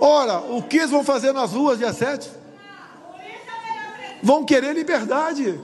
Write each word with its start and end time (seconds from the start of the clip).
Ora, 0.00 0.40
o 0.40 0.62
que 0.62 0.78
eles 0.78 0.90
vão 0.90 1.04
fazer 1.04 1.32
nas 1.32 1.52
ruas 1.52 1.78
dia 1.78 1.92
7? 1.92 2.30
Vão 4.22 4.44
querer 4.44 4.74
liberdade, 4.74 5.60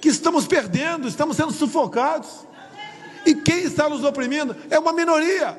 que 0.00 0.08
estamos 0.08 0.46
perdendo, 0.46 1.08
estamos 1.08 1.36
sendo 1.36 1.52
sufocados. 1.52 2.44
E 3.24 3.34
quem 3.34 3.60
está 3.60 3.88
nos 3.88 4.04
oprimindo 4.04 4.54
é 4.68 4.78
uma 4.78 4.92
minoria. 4.92 5.58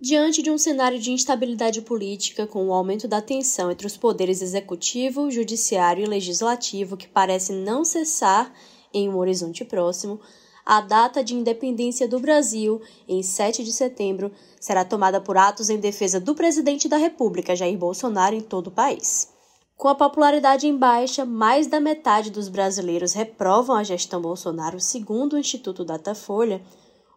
Diante 0.00 0.42
de 0.42 0.50
um 0.50 0.56
cenário 0.56 1.00
de 1.00 1.10
instabilidade 1.10 1.82
política, 1.82 2.46
com 2.46 2.68
o 2.68 2.72
aumento 2.72 3.08
da 3.08 3.20
tensão 3.20 3.68
entre 3.68 3.84
os 3.84 3.96
poderes 3.96 4.40
executivo, 4.40 5.28
judiciário 5.28 6.04
e 6.04 6.06
legislativo 6.06 6.96
que 6.96 7.08
parece 7.08 7.52
não 7.52 7.84
cessar 7.84 8.52
em 8.94 9.08
um 9.08 9.16
horizonte 9.16 9.64
próximo, 9.64 10.20
a 10.68 10.82
data 10.82 11.24
de 11.24 11.34
independência 11.34 12.06
do 12.06 12.20
Brasil, 12.20 12.82
em 13.08 13.22
7 13.22 13.64
de 13.64 13.72
setembro, 13.72 14.30
será 14.60 14.84
tomada 14.84 15.18
por 15.18 15.38
atos 15.38 15.70
em 15.70 15.78
defesa 15.78 16.20
do 16.20 16.34
presidente 16.34 16.90
da 16.90 16.98
República, 16.98 17.56
Jair 17.56 17.78
Bolsonaro, 17.78 18.34
em 18.34 18.42
todo 18.42 18.66
o 18.66 18.70
país. 18.70 19.32
Com 19.78 19.88
a 19.88 19.94
popularidade 19.94 20.66
em 20.66 20.76
baixa, 20.76 21.24
mais 21.24 21.66
da 21.66 21.80
metade 21.80 22.30
dos 22.30 22.50
brasileiros 22.50 23.14
reprovam 23.14 23.76
a 23.76 23.82
gestão 23.82 24.20
Bolsonaro, 24.20 24.78
segundo 24.78 25.36
o 25.36 25.38
Instituto 25.38 25.86
Datafolha, 25.86 26.60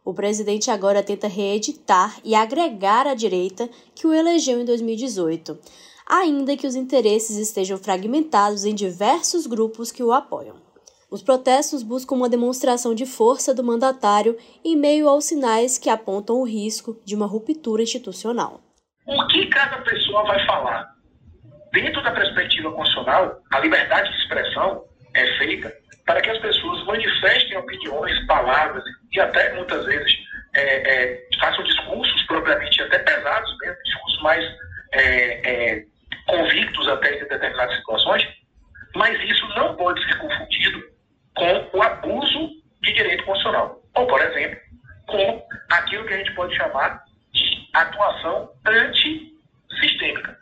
o 0.05 0.13
presidente 0.13 0.71
agora 0.71 1.03
tenta 1.03 1.27
reeditar 1.27 2.21
e 2.23 2.33
agregar 2.33 3.05
a 3.05 3.13
direita 3.13 3.69
que 3.93 4.07
o 4.07 4.13
elegeu 4.13 4.61
em 4.61 4.65
2018, 4.65 5.59
ainda 6.07 6.55
que 6.55 6.65
os 6.65 6.75
interesses 6.75 7.35
estejam 7.35 7.77
fragmentados 7.77 8.63
em 8.63 8.73
diversos 8.73 9.45
grupos 9.45 9.91
que 9.91 10.01
o 10.01 10.13
apoiam. 10.13 10.70
Os 11.11 11.21
protestos 11.21 11.83
buscam 11.83 12.15
uma 12.15 12.29
demonstração 12.29 12.95
de 12.95 13.05
força 13.05 13.53
do 13.53 13.61
mandatário 13.61 14.37
em 14.63 14.77
meio 14.77 15.09
aos 15.09 15.25
sinais 15.25 15.77
que 15.77 15.89
apontam 15.89 16.37
o 16.37 16.45
risco 16.45 16.97
de 17.03 17.13
uma 17.13 17.27
ruptura 17.27 17.83
institucional. 17.83 18.61
O 19.05 19.27
que 19.27 19.45
cada 19.47 19.79
pessoa 19.79 20.23
vai 20.23 20.45
falar? 20.45 20.89
Dentro 21.73 22.01
da 22.01 22.11
perspectiva 22.11 22.71
constitucional, 22.71 23.41
a 23.51 23.59
liberdade 23.59 24.09
de 24.09 24.17
expressão 24.19 24.85
é 25.13 25.37
feita 25.37 25.73
para 26.05 26.21
que 26.21 26.29
as 26.29 26.37
pessoas 26.37 26.81
manifestem 26.85 27.57
opiniões, 27.57 28.25
palavras 28.25 28.83
e 29.11 29.19
até 29.19 29.53
muitas 29.55 29.85
vezes 29.85 30.13
é, 30.55 30.61
é, 30.61 31.27
façam 31.41 31.61
discursos 31.65 32.23
propriamente 32.23 32.81
até 32.83 32.99
pesados 32.99 33.57
mesmo, 33.59 33.83
discursos 33.83 34.21
mais 34.21 34.45
é, 34.93 35.01
é, 35.43 35.85
convictos 36.25 36.87
até 36.87 37.17
em 37.17 37.19
determinadas 37.19 37.75
situações, 37.75 38.25
mas 38.95 39.21
isso 39.29 39.45
não 39.49 39.75
pode 39.75 40.01
ser 40.05 40.17
confundido 40.17 40.90
com 41.35 41.77
o 41.77 41.81
abuso 41.81 42.49
de 42.81 42.93
direito 42.93 43.23
constitucional. 43.23 43.81
Ou, 43.95 44.07
por 44.07 44.21
exemplo, 44.21 44.59
com 45.07 45.47
aquilo 45.71 46.05
que 46.05 46.13
a 46.13 46.17
gente 46.17 46.33
pode 46.33 46.55
chamar 46.55 47.03
de 47.33 47.69
atuação 47.73 48.51
antissistêmica. 48.65 50.37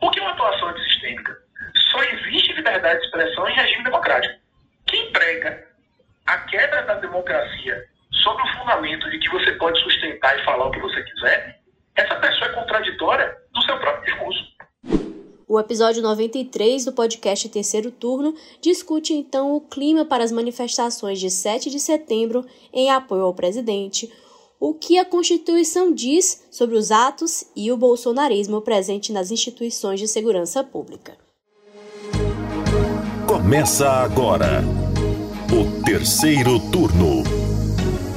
O 0.00 0.10
que 0.10 0.18
é 0.18 0.22
uma 0.22 0.32
atuação 0.32 0.68
antissistêmica? 0.68 1.36
Só 1.90 2.02
existe 2.02 2.52
liberdade 2.52 3.00
de 3.00 3.06
expressão 3.06 3.48
em 3.48 3.54
regime 3.54 3.84
democrático. 3.84 4.40
Quem 4.86 5.12
prega 5.12 5.66
a 6.26 6.38
quebra 6.38 6.82
da 6.82 6.94
democracia 6.94 7.84
sob 8.10 8.42
o 8.42 8.58
fundamento 8.58 9.08
de 9.10 9.18
que 9.18 9.28
você 9.30 9.52
pode 9.52 9.78
sustentar 9.80 10.38
e 10.38 10.44
falar 10.44 10.66
o 10.66 10.70
que 10.70 10.80
você 10.80 11.02
quiser, 11.02 11.60
essa 11.94 12.14
pessoa 12.16 12.50
é 12.50 12.54
contraditória 12.54 13.36
do 13.52 13.62
seu 13.62 13.78
próprio 13.78 14.04
discurso. 14.04 14.56
O 15.56 15.58
episódio 15.58 16.02
93 16.02 16.84
do 16.84 16.92
podcast 16.92 17.48
Terceiro 17.48 17.90
Turno 17.90 18.34
discute 18.60 19.14
então 19.14 19.56
o 19.56 19.60
clima 19.62 20.04
para 20.04 20.22
as 20.22 20.30
manifestações 20.30 21.18
de 21.18 21.30
7 21.30 21.70
de 21.70 21.80
setembro 21.80 22.44
em 22.70 22.90
apoio 22.90 23.22
ao 23.22 23.32
presidente, 23.32 24.12
o 24.60 24.74
que 24.74 24.98
a 24.98 25.04
Constituição 25.06 25.94
diz 25.94 26.42
sobre 26.50 26.76
os 26.76 26.92
atos 26.92 27.46
e 27.56 27.72
o 27.72 27.76
bolsonarismo 27.78 28.60
presente 28.60 29.14
nas 29.14 29.30
instituições 29.30 29.98
de 29.98 30.06
segurança 30.06 30.62
pública. 30.62 31.16
Começa 33.26 33.88
agora 33.88 34.62
o 35.50 35.82
Terceiro 35.86 36.60
Turno. 36.70 37.22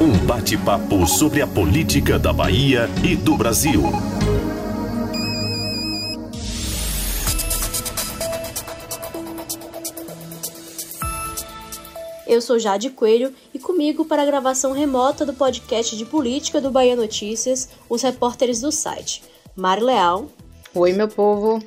Um 0.02 0.26
bate-papo 0.26 1.08
sobre 1.08 1.42
a 1.42 1.48
política 1.48 2.20
da 2.20 2.34
Bahia 2.34 2.90
e 3.02 3.16
do 3.16 3.38
Brasil. 3.38 3.82
Eu 12.30 12.44
sou 12.44 12.60
Jade 12.60 12.92
Coelho 12.92 13.34
e 13.52 13.58
comigo 13.58 14.06
para 14.06 14.22
a 14.22 14.26
gravação 14.26 14.72
remota 14.72 15.26
do 15.26 15.34
podcast 15.34 15.98
de 15.98 16.06
política 16.06 16.62
do 16.62 16.70
Bahia 16.70 16.96
Notícias, 16.96 17.70
os 17.90 18.04
repórteres 18.04 18.62
do 18.62 18.72
site, 18.72 19.24
Mari 19.56 19.82
Leal. 19.82 20.28
Oi, 20.76 20.94
meu 20.94 21.08
povo. 21.08 21.58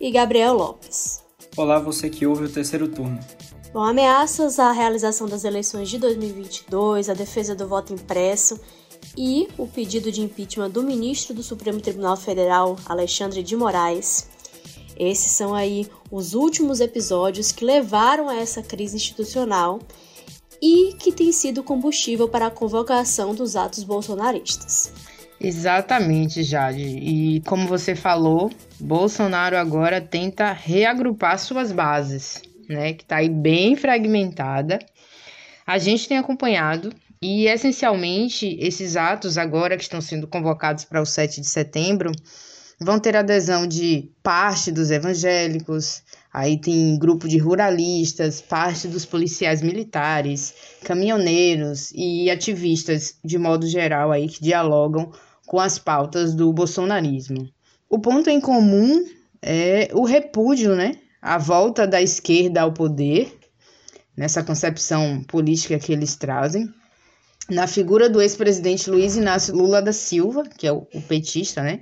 E 0.00 0.12
Gabriel 0.12 0.54
Lopes. 0.54 1.20
Olá, 1.56 1.80
você 1.80 2.08
que 2.08 2.24
ouve 2.24 2.44
o 2.44 2.48
terceiro 2.48 2.86
turno. 2.86 3.18
Bom, 3.72 3.82
ameaças 3.82 4.60
à 4.60 4.70
realização 4.70 5.26
das 5.26 5.42
eleições 5.42 5.90
de 5.90 5.98
2022, 5.98 7.10
a 7.10 7.14
defesa 7.14 7.52
do 7.52 7.66
voto 7.66 7.92
impresso 7.92 8.60
e 9.18 9.48
o 9.58 9.66
pedido 9.66 10.12
de 10.12 10.20
impeachment 10.20 10.70
do 10.70 10.84
ministro 10.84 11.34
do 11.34 11.42
Supremo 11.42 11.80
Tribunal 11.80 12.16
Federal, 12.16 12.76
Alexandre 12.86 13.42
de 13.42 13.56
Moraes. 13.56 14.28
Esses 14.96 15.32
são 15.32 15.56
aí 15.56 15.88
os 16.08 16.34
últimos 16.34 16.78
episódios 16.78 17.50
que 17.50 17.64
levaram 17.64 18.28
a 18.28 18.36
essa 18.36 18.62
crise 18.62 18.94
institucional 18.94 19.80
e 20.66 20.94
que 20.94 21.12
tem 21.12 21.30
sido 21.30 21.62
combustível 21.62 22.26
para 22.26 22.46
a 22.46 22.50
convocação 22.50 23.34
dos 23.34 23.54
atos 23.54 23.84
bolsonaristas. 23.84 24.90
Exatamente, 25.38 26.42
Jade. 26.42 26.80
E 26.80 27.42
como 27.42 27.68
você 27.68 27.94
falou, 27.94 28.50
Bolsonaro 28.80 29.58
agora 29.58 30.00
tenta 30.00 30.52
reagrupar 30.52 31.38
suas 31.38 31.70
bases, 31.70 32.40
né? 32.66 32.94
Que 32.94 33.02
está 33.02 33.16
aí 33.16 33.28
bem 33.28 33.76
fragmentada. 33.76 34.78
A 35.66 35.76
gente 35.76 36.08
tem 36.08 36.16
acompanhado 36.16 36.90
e 37.20 37.46
essencialmente 37.46 38.56
esses 38.58 38.96
atos 38.96 39.36
agora 39.36 39.76
que 39.76 39.82
estão 39.82 40.00
sendo 40.00 40.26
convocados 40.26 40.86
para 40.86 41.02
o 41.02 41.04
7 41.04 41.42
de 41.42 41.46
setembro 41.46 42.10
vão 42.80 42.98
ter 42.98 43.16
adesão 43.16 43.66
de 43.66 44.10
parte 44.22 44.70
dos 44.70 44.90
evangélicos, 44.90 46.02
Aí 46.34 46.58
tem 46.58 46.98
grupo 46.98 47.28
de 47.28 47.38
ruralistas, 47.38 48.40
parte 48.40 48.88
dos 48.88 49.04
policiais 49.04 49.62
militares, 49.62 50.52
caminhoneiros 50.82 51.92
e 51.94 52.28
ativistas 52.28 53.14
de 53.24 53.38
modo 53.38 53.68
geral 53.68 54.10
aí 54.10 54.28
que 54.28 54.42
dialogam 54.42 55.12
com 55.46 55.60
as 55.60 55.78
pautas 55.78 56.34
do 56.34 56.52
bolsonarismo. 56.52 57.48
O 57.88 58.00
ponto 58.00 58.28
em 58.28 58.40
comum 58.40 59.06
é 59.40 59.88
o 59.92 60.04
repúdio, 60.04 60.74
né? 60.74 60.96
A 61.22 61.38
volta 61.38 61.86
da 61.86 62.02
esquerda 62.02 62.62
ao 62.62 62.72
poder, 62.72 63.32
nessa 64.16 64.42
concepção 64.42 65.22
política 65.28 65.78
que 65.78 65.92
eles 65.92 66.16
trazem, 66.16 66.68
na 67.48 67.68
figura 67.68 68.10
do 68.10 68.20
ex-presidente 68.20 68.90
Luiz 68.90 69.16
Inácio 69.16 69.54
Lula 69.54 69.80
da 69.80 69.92
Silva, 69.92 70.42
que 70.58 70.66
é 70.66 70.72
o, 70.72 70.80
petista, 71.06 71.62
né? 71.62 71.80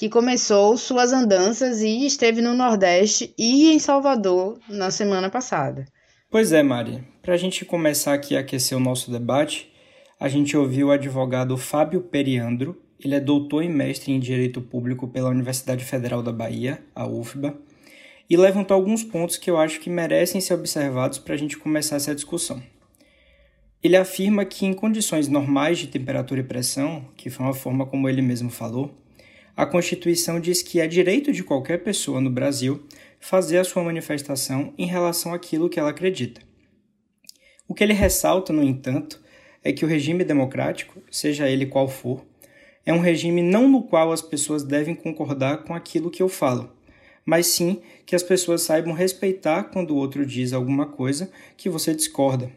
Que 0.00 0.08
começou 0.08 0.78
suas 0.78 1.12
andanças 1.12 1.82
e 1.82 2.06
esteve 2.06 2.40
no 2.40 2.54
Nordeste 2.54 3.34
e 3.36 3.70
em 3.70 3.78
Salvador 3.78 4.58
na 4.66 4.90
semana 4.90 5.28
passada. 5.28 5.84
Pois 6.30 6.52
é, 6.52 6.62
Mari. 6.62 7.04
Para 7.20 7.34
a 7.34 7.36
gente 7.36 7.66
começar 7.66 8.14
aqui 8.14 8.34
a 8.34 8.40
aquecer 8.40 8.78
o 8.78 8.80
nosso 8.80 9.10
debate, 9.10 9.70
a 10.18 10.26
gente 10.26 10.56
ouviu 10.56 10.86
o 10.86 10.90
advogado 10.90 11.54
Fábio 11.58 12.00
Periandro. 12.00 12.80
Ele 12.98 13.14
é 13.14 13.20
doutor 13.20 13.62
e 13.62 13.68
mestre 13.68 14.10
em 14.10 14.18
Direito 14.18 14.62
Público 14.62 15.06
pela 15.06 15.28
Universidade 15.28 15.84
Federal 15.84 16.22
da 16.22 16.32
Bahia, 16.32 16.82
a 16.94 17.06
UFBA, 17.06 17.58
e 18.30 18.38
levantou 18.38 18.74
alguns 18.74 19.04
pontos 19.04 19.36
que 19.36 19.50
eu 19.50 19.58
acho 19.58 19.80
que 19.80 19.90
merecem 19.90 20.40
ser 20.40 20.54
observados 20.54 21.18
para 21.18 21.34
a 21.34 21.38
gente 21.38 21.58
começar 21.58 21.96
essa 21.96 22.14
discussão. 22.14 22.62
Ele 23.82 23.98
afirma 23.98 24.46
que, 24.46 24.64
em 24.64 24.72
condições 24.72 25.28
normais 25.28 25.76
de 25.76 25.88
temperatura 25.88 26.40
e 26.40 26.44
pressão, 26.44 27.04
que 27.18 27.28
foi 27.28 27.44
uma 27.44 27.54
forma 27.54 27.84
como 27.84 28.08
ele 28.08 28.22
mesmo 28.22 28.48
falou, 28.48 28.99
a 29.60 29.66
Constituição 29.66 30.40
diz 30.40 30.62
que 30.62 30.80
é 30.80 30.86
direito 30.86 31.30
de 31.30 31.44
qualquer 31.44 31.84
pessoa 31.84 32.18
no 32.18 32.30
Brasil 32.30 32.82
fazer 33.18 33.58
a 33.58 33.64
sua 33.64 33.84
manifestação 33.84 34.72
em 34.78 34.86
relação 34.86 35.34
àquilo 35.34 35.68
que 35.68 35.78
ela 35.78 35.90
acredita. 35.90 36.40
O 37.68 37.74
que 37.74 37.84
ele 37.84 37.92
ressalta, 37.92 38.54
no 38.54 38.62
entanto, 38.62 39.20
é 39.62 39.70
que 39.70 39.84
o 39.84 39.88
regime 39.88 40.24
democrático, 40.24 41.02
seja 41.10 41.46
ele 41.46 41.66
qual 41.66 41.88
for, 41.88 42.24
é 42.86 42.92
um 42.94 43.00
regime 43.00 43.42
não 43.42 43.68
no 43.68 43.82
qual 43.82 44.12
as 44.12 44.22
pessoas 44.22 44.62
devem 44.62 44.94
concordar 44.94 45.58
com 45.58 45.74
aquilo 45.74 46.10
que 46.10 46.22
eu 46.22 46.28
falo, 46.30 46.72
mas 47.26 47.46
sim 47.48 47.82
que 48.06 48.16
as 48.16 48.22
pessoas 48.22 48.62
saibam 48.62 48.94
respeitar 48.94 49.64
quando 49.64 49.90
o 49.90 49.96
outro 49.96 50.24
diz 50.24 50.54
alguma 50.54 50.86
coisa 50.86 51.30
que 51.58 51.68
você 51.68 51.94
discorda. 51.94 52.50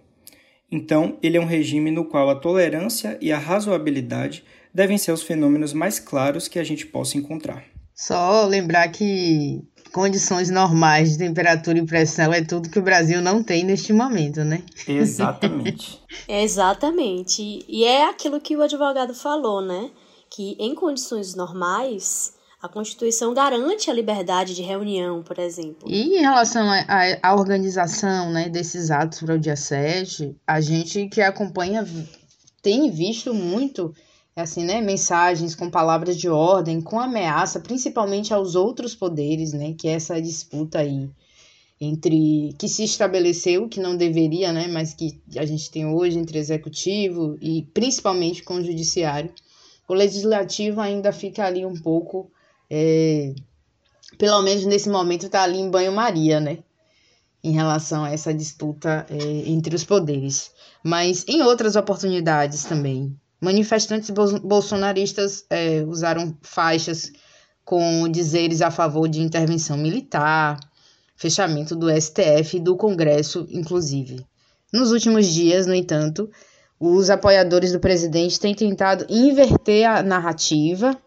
Então, 0.71 1.19
ele 1.21 1.35
é 1.35 1.41
um 1.41 1.45
regime 1.45 1.91
no 1.91 2.05
qual 2.05 2.29
a 2.29 2.35
tolerância 2.35 3.17
e 3.19 3.29
a 3.29 3.37
razoabilidade 3.37 4.45
devem 4.73 4.97
ser 4.97 5.11
os 5.11 5.23
fenômenos 5.23 5.73
mais 5.73 5.99
claros 5.99 6.47
que 6.47 6.59
a 6.59 6.63
gente 6.63 6.85
possa 6.85 7.17
encontrar. 7.17 7.63
Só 7.95 8.45
lembrar 8.45 8.89
que 8.89 9.61
condições 9.91 10.49
normais 10.49 11.11
de 11.11 11.19
temperatura 11.19 11.77
e 11.77 11.85
pressão 11.85 12.33
é 12.33 12.43
tudo 12.43 12.69
que 12.69 12.79
o 12.79 12.83
Brasil 12.83 13.21
não 13.21 13.43
tem 13.43 13.63
neste 13.63 13.93
momento, 13.93 14.43
né? 14.43 14.63
Exatamente. 14.87 16.01
Exatamente. 16.27 17.63
E 17.67 17.83
é 17.85 18.09
aquilo 18.09 18.41
que 18.41 18.57
o 18.57 18.63
advogado 18.63 19.13
falou, 19.13 19.61
né? 19.61 19.91
Que 20.29 20.57
em 20.59 20.73
condições 20.73 21.35
normais 21.35 22.33
A 22.59 22.67
Constituição 22.67 23.33
garante 23.33 23.91
a 23.91 23.93
liberdade 23.93 24.55
de 24.55 24.63
reunião, 24.63 25.21
por 25.21 25.37
exemplo. 25.37 25.87
E 25.87 26.17
em 26.17 26.21
relação 26.21 26.65
à 27.21 27.35
organização 27.35 28.31
né, 28.31 28.49
desses 28.49 28.89
atos 28.89 29.19
para 29.19 29.35
o 29.35 29.39
dia 29.39 29.55
7, 29.55 30.35
a 30.47 30.59
gente 30.59 31.07
que 31.09 31.21
acompanha 31.21 31.85
tem 32.63 32.89
visto 32.89 33.33
muito 33.33 33.93
assim, 34.35 34.63
né, 34.63 34.81
mensagens 34.81 35.55
com 35.55 35.69
palavras 35.69 36.17
de 36.17 36.29
ordem, 36.29 36.81
com 36.81 36.99
ameaça, 36.99 37.59
principalmente 37.59 38.33
aos 38.33 38.55
outros 38.55 38.95
poderes, 38.95 39.53
né, 39.53 39.73
que 39.77 39.87
é 39.87 39.93
essa 39.93 40.21
disputa 40.21 40.79
aí 40.79 41.09
entre 41.79 42.55
que 42.57 42.67
se 42.67 42.83
estabeleceu, 42.83 43.67
que 43.67 43.79
não 43.79 43.97
deveria, 43.97 44.53
né, 44.53 44.67
mas 44.67 44.93
que 44.93 45.21
a 45.35 45.45
gente 45.45 45.69
tem 45.69 45.85
hoje 45.85 46.17
entre 46.17 46.37
executivo 46.37 47.37
e 47.41 47.63
principalmente 47.73 48.43
com 48.43 48.55
o 48.55 48.63
judiciário. 48.63 49.31
O 49.87 49.93
legislativo 49.93 50.79
ainda 50.79 51.11
fica 51.11 51.45
ali 51.45 51.65
um 51.65 51.73
pouco 51.73 52.31
é, 52.69 53.35
pelo 54.17 54.41
menos 54.41 54.65
nesse 54.65 54.89
momento, 54.89 55.25
está 55.25 55.43
ali 55.43 55.59
em 55.59 55.69
banho-maria, 55.69 56.39
né? 56.39 56.59
Em 57.43 57.51
relação 57.51 58.03
a 58.03 58.11
essa 58.11 58.33
disputa 58.33 59.05
é, 59.09 59.49
entre 59.49 59.75
os 59.75 59.83
poderes. 59.83 60.51
Mas 60.83 61.25
em 61.27 61.41
outras 61.41 61.75
oportunidades 61.75 62.63
também, 62.63 63.15
manifestantes 63.43 64.09
bolsonaristas 64.09 65.45
é, 65.49 65.83
usaram 65.85 66.35
faixas 66.41 67.11
com 67.65 68.07
dizeres 68.09 68.61
a 68.61 68.71
favor 68.71 69.07
de 69.07 69.21
intervenção 69.21 69.77
militar, 69.77 70.57
fechamento 71.15 71.75
do 71.75 71.89
STF 71.89 72.57
e 72.57 72.59
do 72.59 72.77
Congresso, 72.77 73.45
inclusive. 73.49 74.25
Nos 74.71 74.91
últimos 74.91 75.27
dias, 75.27 75.67
no 75.67 75.75
entanto, 75.75 76.29
os 76.79 77.09
apoiadores 77.09 77.73
do 77.73 77.79
presidente 77.79 78.39
têm 78.39 78.55
tentado 78.55 79.05
inverter 79.09 79.89
a 79.89 80.01
narrativa 80.01 80.97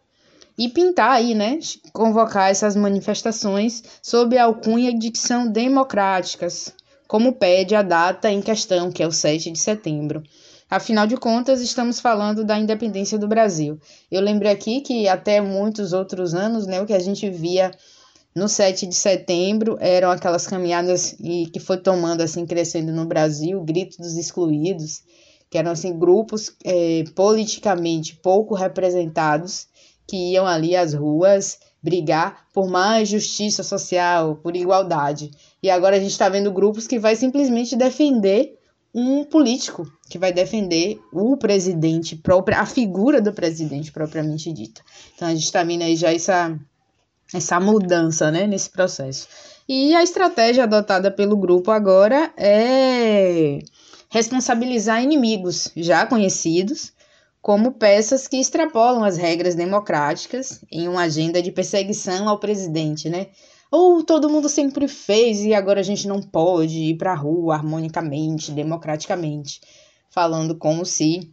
e 0.59 0.69
pintar 0.69 1.13
aí, 1.13 1.35
né, 1.35 1.59
convocar 1.93 2.51
essas 2.51 2.77
manifestações 2.77 3.83
sob 4.03 4.37
a 4.37 4.45
alcunha 4.45 4.97
de 4.97 5.11
que 5.11 5.19
são 5.19 5.51
democráticas, 5.51 6.73
como 7.09 7.33
pede 7.33 7.75
a 7.75 7.83
data 7.83 8.31
em 8.31 8.43
questão, 8.43 8.91
que 8.91 9.03
é 9.03 9.07
o 9.07 9.13
7 9.13 9.51
de 9.51 9.59
setembro. 9.59 10.23
Afinal 10.69 11.07
de 11.07 11.17
contas, 11.17 11.61
estamos 11.61 12.01
falando 12.01 12.45
da 12.45 12.59
independência 12.59 13.17
do 13.17 13.29
Brasil. 13.29 13.79
Eu 14.11 14.21
lembrei 14.21 14.51
aqui 14.51 14.81
que 14.81 15.07
até 15.07 15.41
muitos 15.41 15.93
outros 15.93 16.35
anos, 16.35 16.67
né, 16.67 16.81
o 16.81 16.87
que 16.87 16.93
a 16.93 16.99
gente 16.99 17.31
via 17.31 17.71
no 18.35 18.49
7 18.49 18.85
de 18.85 18.95
setembro 18.95 19.79
eram 19.81 20.11
aquelas 20.11 20.45
caminhadas 20.47 21.15
e 21.21 21.47
que 21.47 21.61
foi 21.61 21.79
tomando 21.79 22.21
assim 22.21 22.45
crescendo 22.45 22.93
no 22.93 23.07
Brasil, 23.07 23.63
gritos 23.63 23.97
dos 23.97 24.17
excluídos, 24.17 25.03
que 25.49 25.57
eram 25.57 25.71
assim 25.71 25.97
grupos 25.97 26.53
é, 26.65 27.05
politicamente 27.15 28.17
pouco 28.17 28.55
representados 28.55 29.69
que 30.05 30.33
iam 30.33 30.47
ali 30.47 30.75
às 30.75 30.95
ruas 30.95 31.59
brigar 31.81 32.45
por 32.53 32.69
mais 32.69 33.09
justiça 33.09 33.63
social, 33.63 34.37
por 34.43 34.57
igualdade. 34.57 35.31
E 35.63 35.71
agora 35.71 35.97
a 35.97 36.01
gente 36.01 36.11
está 36.11 36.29
vendo 36.29 36.51
grupos 36.53 36.89
que 36.89 36.99
vai 36.99 37.15
simplesmente 37.15 37.77
defender 37.77 38.56
um 38.99 39.25
político, 39.25 39.87
que 40.09 40.19
vai 40.19 40.33
defender 40.33 40.99
o 41.13 41.37
presidente 41.37 42.17
próprio, 42.17 42.59
a 42.59 42.65
figura 42.65 43.21
do 43.21 43.31
presidente 43.31 43.93
propriamente 43.93 44.51
dita. 44.51 44.81
Então 45.15 45.29
a 45.29 45.35
gente 45.35 45.45
está 45.45 45.63
vendo 45.63 45.83
aí 45.83 45.95
já 45.97 46.15
essa, 46.15 46.59
essa 47.35 47.61
mudança 47.61 48.31
né, 48.31 48.47
nesse 48.47 48.71
processo. 48.71 49.29
E 49.69 49.95
a 49.95 50.03
estratégia 50.03 50.65
adotada 50.65 51.11
pelo 51.11 51.37
grupo 51.37 51.71
agora 51.71 52.33
é 52.39 53.59
responsabilizar 54.09 55.03
inimigos 55.03 55.71
já 55.77 56.07
conhecidos 56.07 56.95
como 57.43 57.73
peças 57.73 58.27
que 58.27 58.39
extrapolam 58.39 59.05
as 59.05 59.19
regras 59.19 59.55
democráticas 59.55 60.65
em 60.73 60.89
uma 60.89 61.03
agenda 61.03 61.43
de 61.43 61.53
perseguição 61.53 62.29
ao 62.31 62.39
presidente, 62.39 63.11
né? 63.11 63.27
Ou 63.71 64.03
todo 64.03 64.31
mundo 64.31 64.49
sempre 64.49 64.87
fez 64.87 65.45
e 65.45 65.53
agora 65.53 65.81
a 65.81 65.83
gente 65.83 66.07
não 66.07 66.23
pode 66.23 66.79
ir 66.79 66.97
para 66.97 67.13
a 67.13 67.17
rua 67.17 67.55
harmonicamente, 67.55 68.53
democraticamente, 68.53 69.61
falando 70.11 70.57
como 70.57 70.85
se 70.85 71.31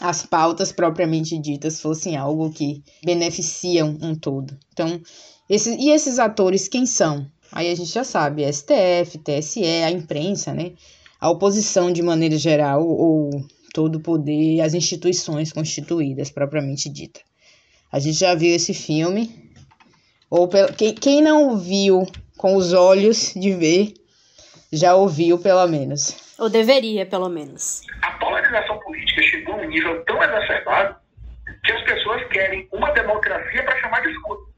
as 0.00 0.24
pautas 0.24 0.72
propriamente 0.72 1.38
ditas 1.38 1.80
fossem 1.80 2.16
algo 2.16 2.50
que 2.50 2.82
beneficiam 3.04 3.98
um 4.00 4.14
todo. 4.14 4.56
Então, 4.72 5.00
esses, 5.48 5.76
e 5.78 5.90
esses 5.90 6.18
atores 6.18 6.68
quem 6.68 6.86
são? 6.86 7.26
Aí 7.52 7.70
a 7.70 7.74
gente 7.74 7.92
já 7.92 8.04
sabe, 8.04 8.50
STF, 8.50 9.18
TSE, 9.18 9.64
a 9.64 9.90
imprensa, 9.90 10.54
né? 10.54 10.72
A 11.20 11.28
oposição 11.28 11.92
de 11.92 12.00
maneira 12.00 12.38
geral, 12.38 12.86
ou 12.86 13.30
todo 13.74 13.96
o 13.96 14.00
poder 14.00 14.60
as 14.60 14.72
instituições 14.72 15.52
constituídas, 15.52 16.30
propriamente 16.30 16.88
dita. 16.88 17.20
A 17.92 17.98
gente 17.98 18.18
já 18.18 18.34
viu 18.34 18.54
esse 18.54 18.72
filme, 18.72 19.49
ou 20.30 20.48
quem, 20.48 20.94
quem 20.94 21.20
não 21.20 21.58
viu 21.58 22.06
com 22.38 22.54
os 22.54 22.72
olhos 22.72 23.34
de 23.34 23.52
ver, 23.52 23.94
já 24.72 24.94
ouviu 24.94 25.38
pelo 25.38 25.66
menos. 25.66 26.16
Ou 26.38 26.48
deveria, 26.48 27.04
pelo 27.04 27.28
menos. 27.28 27.82
A 28.02 28.12
polarização 28.12 28.78
política 28.78 29.22
chegou 29.22 29.54
a 29.54 29.58
um 29.58 29.68
nível 29.68 30.02
tão 30.04 30.22
exacerbado 30.22 30.96
que 31.64 31.72
as 31.72 31.82
pessoas 31.82 32.24
querem 32.28 32.68
uma 32.72 32.90
democracia 32.92 33.62
para 33.64 33.80
chamar 33.80 34.00
de 34.02 34.10
escuta. 34.12 34.50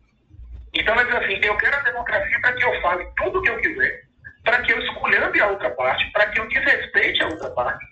Então, 0.75 0.95
ela 0.95 1.05
diz 1.05 1.15
assim: 1.15 1.47
eu 1.47 1.57
quero 1.57 1.77
a 1.77 1.81
democracia 1.81 2.41
para 2.41 2.53
que 2.53 2.65
eu 2.65 2.83
fale 2.83 3.07
tudo 3.17 3.39
o 3.39 3.43
que 3.43 3.51
eu 3.51 3.61
quiser, 3.61 4.03
para 4.45 4.63
que 4.63 4.73
eu 4.73 4.79
escolhambe 4.79 5.41
a 5.41 5.49
outra 5.49 5.71
parte, 5.71 6.11
para 6.13 6.27
que 6.27 6.41
eu 6.41 6.49
desrespeite 6.49 7.23
a 7.23 7.29
outra 7.29 7.51
parte, 7.51 7.85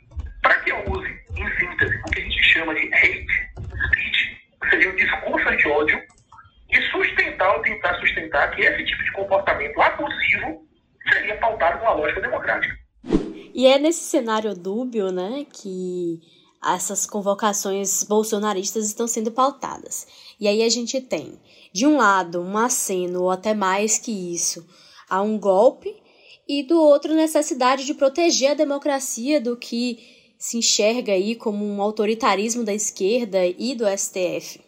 para 0.42 0.54
que 0.60 0.70
eu 0.70 0.84
use, 0.90 1.08
em 1.36 1.58
síntese, 1.58 1.96
o 2.06 2.10
que 2.10 2.20
a 2.20 2.22
gente 2.22 2.42
chama 2.44 2.74
de 2.74 2.94
hate 2.94 3.50
speech, 3.86 4.40
seria 4.70 4.90
um 4.90 4.96
discurso 4.96 5.56
de 5.56 5.68
ódio, 5.68 6.02
e 6.70 6.82
sustentar 6.90 7.56
ou 7.56 7.62
tentar 7.62 7.98
sustentar 8.00 8.50
que 8.54 8.62
esse 8.62 8.84
tipo 8.84 9.04
de 9.04 9.12
comportamento 9.12 9.80
abusivo 9.80 10.66
seria 11.12 11.36
pautado 11.38 11.78
numa 11.78 11.92
lógica 11.92 12.20
democrática. 12.20 12.78
E 13.54 13.66
é 13.66 13.78
nesse 13.78 14.04
cenário 14.04 14.54
dúbio, 14.54 15.10
né, 15.10 15.44
que 15.52 16.20
essas 16.64 17.06
convocações 17.06 18.04
bolsonaristas 18.04 18.86
estão 18.86 19.06
sendo 19.06 19.32
pautadas. 19.32 20.06
E 20.38 20.46
aí 20.46 20.62
a 20.62 20.68
gente 20.68 21.00
tem, 21.00 21.40
de 21.72 21.86
um 21.86 21.96
lado, 21.96 22.40
um 22.40 22.56
aceno, 22.56 23.22
ou 23.22 23.30
até 23.30 23.54
mais 23.54 23.98
que 23.98 24.12
isso, 24.34 24.66
a 25.08 25.22
um 25.22 25.38
golpe, 25.38 25.94
e 26.46 26.62
do 26.62 26.80
outro, 26.80 27.14
necessidade 27.14 27.84
de 27.84 27.94
proteger 27.94 28.52
a 28.52 28.54
democracia 28.54 29.40
do 29.40 29.56
que 29.56 29.98
se 30.38 30.58
enxerga 30.58 31.12
aí 31.12 31.34
como 31.34 31.64
um 31.64 31.80
autoritarismo 31.82 32.64
da 32.64 32.74
esquerda 32.74 33.38
e 33.46 33.74
do 33.74 33.84
STF. 33.86 34.60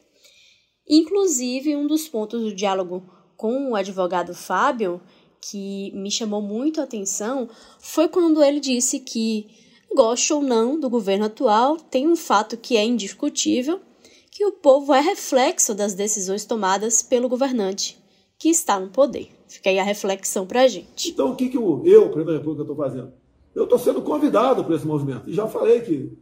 Inclusive, 0.88 1.76
um 1.76 1.86
dos 1.86 2.08
pontos 2.08 2.42
do 2.42 2.54
diálogo 2.54 3.02
com 3.36 3.70
o 3.70 3.76
advogado 3.76 4.34
Fábio 4.34 5.00
que 5.40 5.90
me 5.94 6.10
chamou 6.10 6.40
muito 6.40 6.80
a 6.80 6.84
atenção 6.84 7.48
foi 7.80 8.08
quando 8.08 8.42
ele 8.42 8.60
disse 8.60 9.00
que, 9.00 9.48
goste 9.94 10.32
ou 10.32 10.40
não 10.40 10.78
do 10.78 10.88
governo 10.88 11.24
atual, 11.24 11.76
tem 11.76 12.08
um 12.08 12.14
fato 12.14 12.56
que 12.56 12.76
é 12.76 12.84
indiscutível, 12.84 13.80
que 14.30 14.46
o 14.46 14.52
povo 14.52 14.94
é 14.94 15.00
reflexo 15.00 15.74
das 15.74 15.94
decisões 15.94 16.44
tomadas 16.44 17.02
pelo 17.02 17.28
governante, 17.28 17.98
que 18.38 18.48
está 18.48 18.78
no 18.78 18.88
poder. 18.88 19.28
Fica 19.48 19.68
aí 19.68 19.78
a 19.78 19.84
reflexão 19.84 20.46
para 20.46 20.62
a 20.62 20.68
gente. 20.68 21.10
Então, 21.10 21.32
o 21.32 21.36
que, 21.36 21.48
que 21.48 21.58
eu, 21.58 21.82
eu 21.84 22.08
da 22.24 22.32
República, 22.32 22.62
estou 22.62 22.76
fazendo? 22.76 23.12
Eu 23.54 23.64
estou 23.64 23.78
sendo 23.78 24.00
convidado 24.00 24.64
para 24.64 24.76
esse 24.76 24.86
movimento. 24.86 25.28
E 25.28 25.34
já 25.34 25.46
falei 25.46 25.82
que 25.82 26.16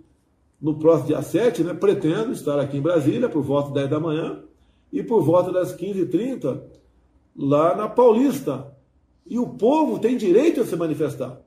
no 0.61 0.79
próximo 0.79 1.09
dia 1.09 1.23
7, 1.23 1.63
né, 1.63 1.75
pretendo 1.75 2.33
estar 2.33 2.59
aqui 2.59 2.79
em 2.79 2.83
Brasília 2.83 3.29
por 3.29 3.43
volta 3.43 3.69
das 3.69 3.89
10 3.89 3.91
da 3.91 4.01
manhã 4.01 4.43
e 4.93 5.03
por 5.03 5.23
volta 5.23 5.53
das 5.53 5.77
15h30 5.77 6.61
lá 7.37 7.75
na 7.77 7.89
Paulista. 7.89 8.75
E 9.27 9.39
o 9.39 9.49
povo 9.49 9.99
tem 9.99 10.17
direito 10.17 10.61
a 10.61 10.67
se 10.67 10.75
manifestar. 10.77 11.41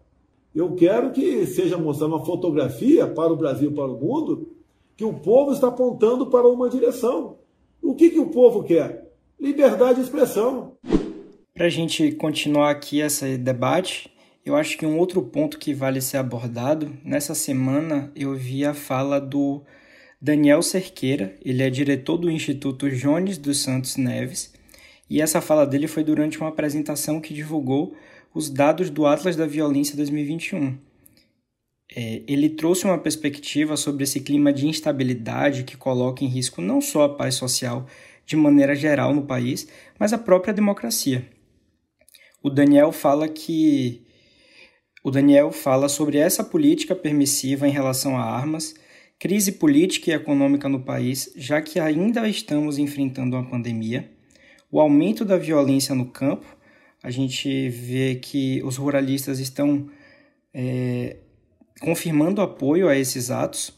Eu 0.56 0.76
quero 0.76 1.12
que 1.12 1.46
seja 1.46 1.78
mostrada 1.78 2.14
uma 2.14 2.26
fotografia 2.26 3.08
para 3.08 3.34
o 3.34 3.36
Brasil, 3.36 3.72
para 3.74 3.92
o 3.92 4.00
mundo, 4.00 4.50
que 4.96 5.04
o 5.04 5.14
povo 5.14 5.52
está 5.52 5.68
apontando 5.68 6.28
para 6.28 6.48
uma 6.48 6.70
direção. 6.70 7.38
O 7.82 7.96
que, 7.96 8.12
que 8.12 8.20
o 8.20 8.28
povo 8.28 8.64
quer? 8.64 9.12
Liberdade 9.40 9.96
de 9.96 10.06
expressão. 10.06 10.78
Para 11.54 11.66
a 11.66 11.70
gente 11.70 12.12
continuar 12.14 12.70
aqui 12.70 13.00
esse 13.00 13.38
debate, 13.38 14.12
eu 14.46 14.56
acho 14.56 14.78
que 14.78 14.86
um 14.86 14.98
outro 14.98 15.22
ponto 15.22 15.58
que 15.58 15.74
vale 15.74 16.02
ser 16.02 16.18
abordado, 16.18 16.92
nessa 17.04 17.34
semana 17.34 18.12
eu 18.16 18.36
vi 18.36 18.64
a 18.64 18.74
fala 18.74 19.20
do 19.20 19.62
Daniel 20.24 20.62
Cerqueira, 20.62 21.36
ele 21.44 21.62
é 21.62 21.70
diretor 21.70 22.18
do 22.18 22.32
Instituto 22.32 22.90
Jones 22.90 23.38
dos 23.38 23.58
Santos 23.58 23.98
Neves, 23.98 24.54
e 25.10 25.22
essa 25.22 25.42
fala 25.42 25.68
dele 25.68 25.86
foi 25.86 26.02
durante 26.02 26.40
uma 26.40 26.48
apresentação 26.48 27.20
que 27.20 27.34
divulgou 27.34 27.94
os 28.34 28.50
dados 28.50 28.90
do 28.90 29.06
Atlas 29.06 29.36
da 29.36 29.46
Violência 29.46 29.98
2021. 29.98 30.78
É, 31.94 32.22
ele 32.26 32.52
trouxe 32.52 32.86
uma 32.86 32.98
perspectiva 32.98 33.76
sobre 33.76 34.06
esse 34.06 34.22
clima 34.22 34.54
de 34.54 34.66
instabilidade 34.66 35.66
que 35.66 35.76
coloca 35.76 36.24
em 36.24 36.30
risco 36.30 36.62
não 36.62 36.80
só 36.80 37.04
a 37.04 37.10
paz 37.14 37.36
social 37.36 37.86
de 38.26 38.38
maneira 38.38 38.74
geral 38.74 39.14
no 39.14 39.24
país, 39.24 39.68
mas 40.00 40.14
a 40.14 40.18
própria 40.18 40.54
democracia. 40.54 41.28
O 42.42 42.50
Daniel 42.50 42.94
fala 42.94 43.28
que 43.28 44.02
o 45.04 45.12
Daniel 45.12 45.52
fala 45.52 45.90
sobre 45.90 46.18
essa 46.18 46.46
política 46.46 46.96
permissiva 46.96 47.68
em 47.68 47.72
relação 47.72 48.16
a 48.18 48.24
armas, 48.24 48.74
crise 49.24 49.54
política 49.54 50.12
e 50.12 50.14
econômica 50.14 50.68
no 50.68 50.82
país, 50.82 51.32
já 51.38 51.62
que 51.62 51.80
ainda 51.80 52.28
estamos 52.28 52.78
enfrentando 52.78 53.38
uma 53.38 53.50
pandemia, 53.50 54.12
o 54.70 54.82
aumento 54.82 55.24
da 55.24 55.38
violência 55.38 55.96
no 55.96 56.08
campo. 56.08 56.46
A 57.02 57.10
gente 57.10 57.70
vê 57.70 58.16
que 58.16 58.62
os 58.66 58.76
ruralistas 58.76 59.40
estão 59.40 59.90
é, 60.54 61.16
confirmando 61.80 62.42
apoio 62.42 62.90
a 62.90 62.98
esses 62.98 63.32
atos. 63.32 63.74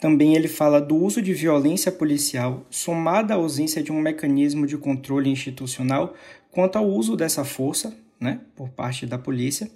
Também 0.00 0.36
ele 0.36 0.48
fala 0.48 0.80
do 0.80 0.96
uso 0.96 1.20
de 1.20 1.34
violência 1.34 1.92
policial, 1.92 2.66
somada 2.70 3.34
à 3.34 3.36
ausência 3.36 3.82
de 3.82 3.92
um 3.92 4.00
mecanismo 4.00 4.66
de 4.66 4.78
controle 4.78 5.28
institucional 5.28 6.14
quanto 6.50 6.78
ao 6.78 6.88
uso 6.88 7.14
dessa 7.14 7.44
força 7.44 7.94
né, 8.18 8.40
por 8.56 8.70
parte 8.70 9.04
da 9.04 9.18
polícia, 9.18 9.70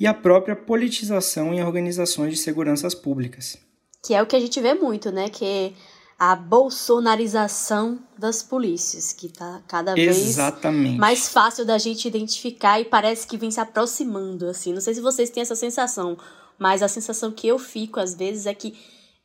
e 0.00 0.06
a 0.06 0.14
própria 0.14 0.56
politização 0.56 1.52
em 1.52 1.62
organizações 1.62 2.32
de 2.32 2.38
seguranças 2.38 2.94
públicas. 2.94 3.67
Que 4.04 4.14
é 4.14 4.22
o 4.22 4.26
que 4.26 4.36
a 4.36 4.40
gente 4.40 4.60
vê 4.60 4.74
muito, 4.74 5.10
né? 5.10 5.28
Que 5.28 5.74
a 6.18 6.34
bolsonarização 6.34 8.00
das 8.18 8.42
polícias, 8.42 9.12
que 9.12 9.26
está 9.26 9.62
cada 9.68 9.94
vez 9.94 10.16
Exatamente. 10.16 10.98
mais 10.98 11.28
fácil 11.28 11.64
da 11.64 11.78
gente 11.78 12.08
identificar 12.08 12.80
e 12.80 12.84
parece 12.84 13.26
que 13.26 13.36
vem 13.36 13.50
se 13.52 13.60
aproximando, 13.60 14.46
assim. 14.46 14.72
Não 14.72 14.80
sei 14.80 14.94
se 14.94 15.00
vocês 15.00 15.30
têm 15.30 15.42
essa 15.42 15.54
sensação, 15.54 16.18
mas 16.58 16.82
a 16.82 16.88
sensação 16.88 17.30
que 17.30 17.46
eu 17.46 17.58
fico 17.58 18.00
às 18.00 18.14
vezes 18.14 18.46
é 18.46 18.54
que 18.54 18.74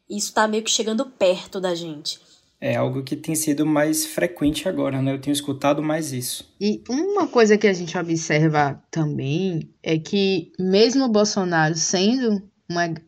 isso 0.07 0.27
está 0.27 0.47
meio 0.47 0.63
que 0.63 0.69
chegando 0.69 1.05
perto 1.05 1.59
da 1.59 1.73
gente. 1.73 2.19
É 2.61 2.75
algo 2.75 3.03
que 3.03 3.17
tem 3.17 3.35
sido 3.35 3.65
mais 3.65 4.05
frequente 4.05 4.69
agora, 4.69 5.01
né? 5.01 5.13
Eu 5.13 5.19
tenho 5.19 5.33
escutado 5.33 5.81
mais 5.81 6.13
isso. 6.13 6.47
E 6.61 6.81
uma 6.87 7.27
coisa 7.27 7.57
que 7.57 7.67
a 7.67 7.73
gente 7.73 7.97
observa 7.97 8.81
também 8.89 9.69
é 9.81 9.97
que, 9.97 10.51
mesmo 10.57 11.05
o 11.05 11.11
Bolsonaro 11.11 11.75
sendo 11.75 12.41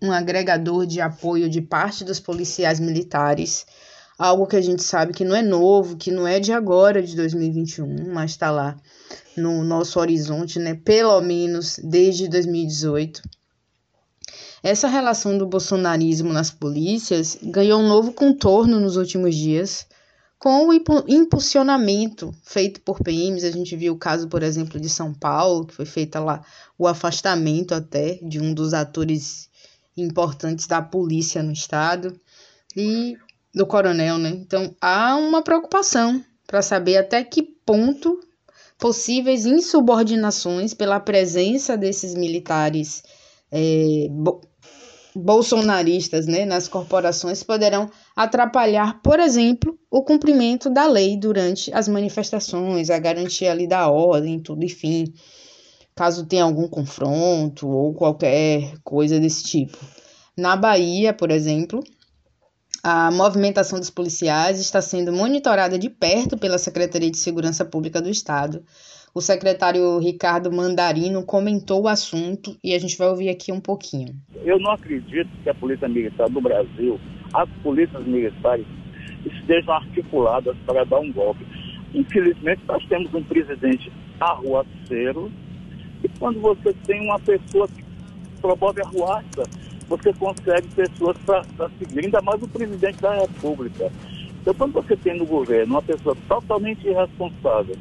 um 0.02 0.12
agregador 0.12 0.86
de 0.86 1.02
apoio 1.02 1.50
de 1.50 1.62
parte 1.62 2.04
dos 2.04 2.20
policiais 2.20 2.80
militares, 2.80 3.66
algo 4.18 4.48
que 4.48 4.56
a 4.56 4.62
gente 4.62 4.84
sabe 4.84 5.14
que 5.14 5.26
não 5.26 5.36
é 5.36 5.42
novo, 5.42 5.98
que 5.98 6.12
não 6.12 6.28
é 6.28 6.40
de 6.40 6.52
agora, 6.54 7.02
de 7.02 7.16
2021, 7.16 8.14
mas 8.14 8.32
está 8.32 8.52
lá 8.52 8.78
no 9.36 9.64
nosso 9.64 10.00
horizonte, 10.00 10.60
né? 10.60 10.76
Pelo 10.76 11.20
menos 11.22 11.80
desde 11.84 12.28
2018. 12.28 13.22
Essa 14.64 14.88
relação 14.88 15.38
do 15.38 15.46
bolsonarismo 15.46 16.34
nas 16.34 16.50
polícias 16.50 17.38
ganhou 17.42 17.80
um 17.80 17.88
novo 17.88 18.12
contorno 18.12 18.80
nos 18.80 18.98
últimos 18.98 19.36
dias, 19.36 19.86
com 20.40 20.68
o 20.68 20.74
impulsionamento 21.08 22.34
feito 22.44 22.82
por 22.82 23.00
PMs. 23.04 23.44
A 23.44 23.52
gente 23.52 23.76
viu 23.76 23.94
o 23.94 23.98
caso, 23.98 24.28
por 24.28 24.42
exemplo, 24.42 24.80
de 24.80 24.90
São 24.90 25.14
Paulo, 25.14 25.66
que 25.66 25.74
foi 25.74 25.86
feita 25.86 26.20
lá 26.20 26.44
o 26.78 26.88
afastamento 26.88 27.74
até 27.74 28.20
de 28.24 28.40
um 28.40 28.54
dos 28.54 28.74
atores 28.74 29.50
importantes 29.98 30.68
da 30.68 30.82
polícia 30.82 31.42
no 31.42 31.52
estado 31.52 32.20
e 32.75 33.18
do 33.54 33.66
coronel, 33.66 34.18
né? 34.18 34.30
Então 34.30 34.75
há 34.82 35.16
uma 35.16 35.42
preocupação 35.42 36.24
para 36.46 36.62
saber 36.62 36.98
até 36.98 37.24
que 37.24 37.42
ponto 37.42 38.20
possíveis 38.78 39.46
insubordinações 39.46 40.74
pela 40.74 41.00
presença 41.00 41.78
desses 41.78 42.14
militares 42.14 43.04
é, 43.52 44.08
bolsonaristas 45.16 46.28
né, 46.28 46.46
nas 46.46 46.68
corporações 46.68 47.42
poderão 47.42 47.90
atrapalhar, 48.14 49.02
por 49.02 49.20
exemplo, 49.20 49.80
o 49.90 50.04
cumprimento 50.04 50.70
da 50.70 50.86
lei 50.86 51.18
durante 51.18 51.74
as 51.74 51.88
manifestações, 51.88 52.90
a 52.90 53.00
garantia 53.00 53.52
ali 53.52 53.66
da 53.66 53.90
ordem, 53.90 54.42
tudo, 54.42 54.66
enfim, 54.66 55.14
caso 55.96 56.25
tenha 56.25 56.44
algum 56.44 56.68
confronto 56.68 57.68
ou 57.68 57.94
qualquer 57.94 58.74
coisa 58.84 59.20
desse 59.20 59.44
tipo. 59.46 59.78
Na 60.38 60.56
Bahia, 60.56 61.14
por 61.14 61.32
exemplo, 61.32 61.82
a 62.84 63.10
movimentação 63.12 63.80
dos 63.80 63.90
policiais 63.90 64.60
está 64.60 64.82
sendo 64.82 65.14
monitorada 65.14 65.80
de 65.80 65.90
perto 65.90 66.38
pela 66.38 66.58
Secretaria 66.58 67.10
de 67.10 67.18
Segurança 67.18 67.64
Pública 67.64 68.02
do 68.02 68.10
Estado 68.10 68.64
o 69.16 69.22
secretário 69.22 69.98
Ricardo 69.98 70.52
Mandarino 70.52 71.24
comentou 71.24 71.84
o 71.84 71.88
assunto 71.88 72.58
e 72.62 72.75
a 72.75 72.80
gente 72.80 72.98
vai 72.98 73.08
ouvir 73.08 73.30
aqui 73.30 73.50
um 73.50 73.62
pouquinho. 73.62 74.14
Eu 74.44 74.60
não 74.60 74.72
acredito 74.72 75.30
que 75.42 75.50
a 75.50 75.54
Polícia 75.54 75.88
Militar 75.88 76.30
do 76.30 76.42
Brasil, 76.42 77.00
as 77.34 77.50
polícias 77.64 78.06
militares, 78.06 78.66
estejam 79.25 79.74
articuladas 79.74 80.58
para 80.66 80.84
dar 80.84 81.00
um 81.00 81.14
golpe. 81.14 81.48
Infelizmente, 81.94 82.62
nós 82.68 82.86
temos 82.88 83.14
um 83.14 83.24
presidente 83.24 83.90
arruaceiro 84.20 85.32
e 86.06 86.20
quando 86.20 86.40
você 86.40 86.72
tem 86.86 87.02
uma 87.02 87.20
pessoa 87.20 87.68
que 87.68 87.84
promove 88.40 88.82
arruaça, 88.82 89.44
você 89.90 90.14
consegue 90.14 90.68
pessoas 90.76 91.18
para 91.26 91.70
seguir, 91.80 92.06
ainda 92.06 92.22
mais 92.22 92.42
o 92.44 92.48
presidente 92.48 93.02
da 93.02 93.16
República. 93.16 93.92
Então, 94.42 94.54
quando 94.54 94.74
você 94.74 94.96
tem 94.96 95.18
no 95.18 95.26
governo 95.26 95.74
uma 95.74 95.82
pessoa 95.82 96.16
totalmente 96.28 96.88
irresponsável, 96.88 97.76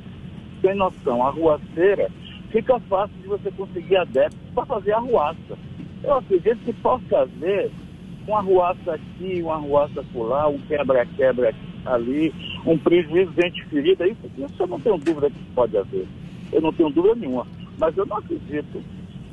tem 0.62 0.74
noção, 0.74 1.26
a 1.26 1.30
ruaceira, 1.30 2.10
fica 2.50 2.80
fácil 2.80 3.14
de 3.20 3.28
você 3.28 3.50
conseguir 3.50 3.96
adeptos 3.96 4.40
para 4.54 4.64
fazer 4.64 4.92
a 4.92 5.00
ruaça. 5.00 5.58
Eu 6.02 6.14
acredito 6.14 6.64
que 6.64 6.72
possa 6.72 7.18
haver 7.18 7.70
uma 8.26 8.40
ruaça 8.40 8.94
aqui, 8.94 9.42
uma 9.42 9.56
ruaça 9.56 10.02
lá, 10.14 10.48
um 10.48 10.58
quebra-quebra 10.60 11.54
ali, 11.84 12.32
um 12.64 12.78
prejuízo 12.78 13.32
de 13.32 13.42
gente 13.42 13.64
ferida, 13.66 14.06
isso, 14.06 14.20
isso 14.38 14.54
eu 14.62 14.66
não 14.66 14.80
tenho 14.80 14.96
dúvida 14.96 15.28
que 15.28 15.44
pode 15.54 15.76
haver. 15.76 16.06
Eu 16.50 16.62
não 16.62 16.72
tenho 16.72 16.88
dúvida 16.88 17.14
nenhuma. 17.16 17.46
Mas 17.78 17.96
eu 17.96 18.06
não 18.06 18.18
acredito 18.18 18.82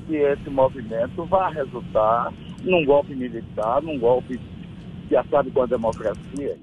que 0.08 0.16
esse 0.16 0.50
movimento 0.50 1.26
vá 1.26 1.50
resultar 1.50 2.34
num 2.64 2.86
golpe 2.86 3.16
militar, 3.16 3.82
num 3.82 4.00
golpe 4.00 4.40
que 5.08 5.16
acabe 5.16 5.52
com 5.52 5.62
a 5.62 5.66
democracia. 5.66 6.58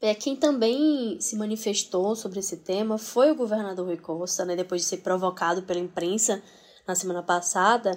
É, 0.00 0.14
quem 0.14 0.36
também 0.36 1.18
se 1.20 1.36
manifestou 1.36 2.14
sobre 2.14 2.38
esse 2.38 2.58
tema 2.58 2.98
foi 2.98 3.30
o 3.30 3.34
governador 3.34 3.86
Rui 3.86 3.96
Costa, 3.96 4.44
né, 4.44 4.54
depois 4.54 4.82
de 4.82 4.88
ser 4.88 4.98
provocado 4.98 5.62
pela 5.62 5.80
imprensa 5.80 6.42
na 6.86 6.94
semana 6.94 7.22
passada. 7.22 7.90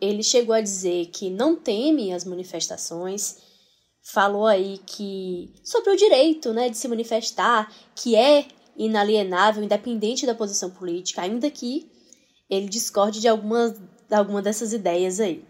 Ele 0.00 0.22
chegou 0.22 0.54
a 0.54 0.60
dizer 0.60 1.06
que 1.06 1.30
não 1.30 1.56
teme 1.56 2.12
as 2.12 2.24
manifestações, 2.24 3.38
falou 4.02 4.46
aí 4.46 4.78
que 4.86 5.52
sobre 5.64 5.90
o 5.90 5.96
direito 5.96 6.52
né, 6.52 6.68
de 6.68 6.76
se 6.76 6.86
manifestar, 6.86 7.72
que 7.94 8.14
é 8.14 8.46
inalienável, 8.76 9.64
independente 9.64 10.26
da 10.26 10.34
posição 10.34 10.70
política, 10.70 11.22
ainda 11.22 11.50
que 11.50 11.90
ele 12.48 12.68
discorde 12.68 13.20
de 13.20 13.28
algumas, 13.28 13.72
de 13.72 14.14
alguma 14.14 14.40
dessas 14.40 14.72
ideias 14.72 15.20
aí. 15.20 15.44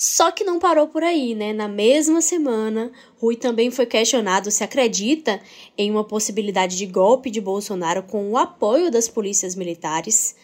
Só 0.00 0.30
que 0.30 0.44
não 0.44 0.60
parou 0.60 0.86
por 0.86 1.02
aí, 1.02 1.34
né? 1.34 1.52
Na 1.52 1.66
mesma 1.66 2.20
semana, 2.20 2.92
Rui 3.20 3.34
também 3.34 3.68
foi 3.68 3.84
questionado 3.84 4.48
se 4.48 4.62
acredita 4.62 5.40
em 5.76 5.90
uma 5.90 6.04
possibilidade 6.04 6.76
de 6.76 6.86
golpe 6.86 7.32
de 7.32 7.40
Bolsonaro 7.40 8.04
com 8.04 8.30
o 8.30 8.38
apoio 8.38 8.92
das 8.92 9.08
polícias 9.08 9.56
militares, 9.56 10.36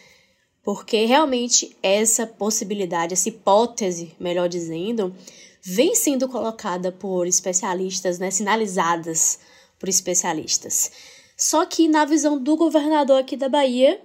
porque 0.61 1.05
realmente 1.05 1.73
essa 1.81 2.27
possibilidade, 2.27 3.13
essa 3.13 3.29
hipótese, 3.29 4.13
melhor 4.19 4.49
dizendo, 4.49 5.15
vem 5.61 5.95
sendo 5.95 6.27
colocada 6.27 6.91
por 6.91 7.25
especialistas, 7.25 8.19
né? 8.19 8.29
Sinalizadas 8.31 9.39
por 9.79 9.87
especialistas. 9.87 10.91
Só 11.37 11.65
que 11.65 11.87
na 11.87 12.03
visão 12.03 12.37
do 12.37 12.57
governador 12.57 13.21
aqui 13.21 13.37
da 13.37 13.47
Bahia, 13.47 14.01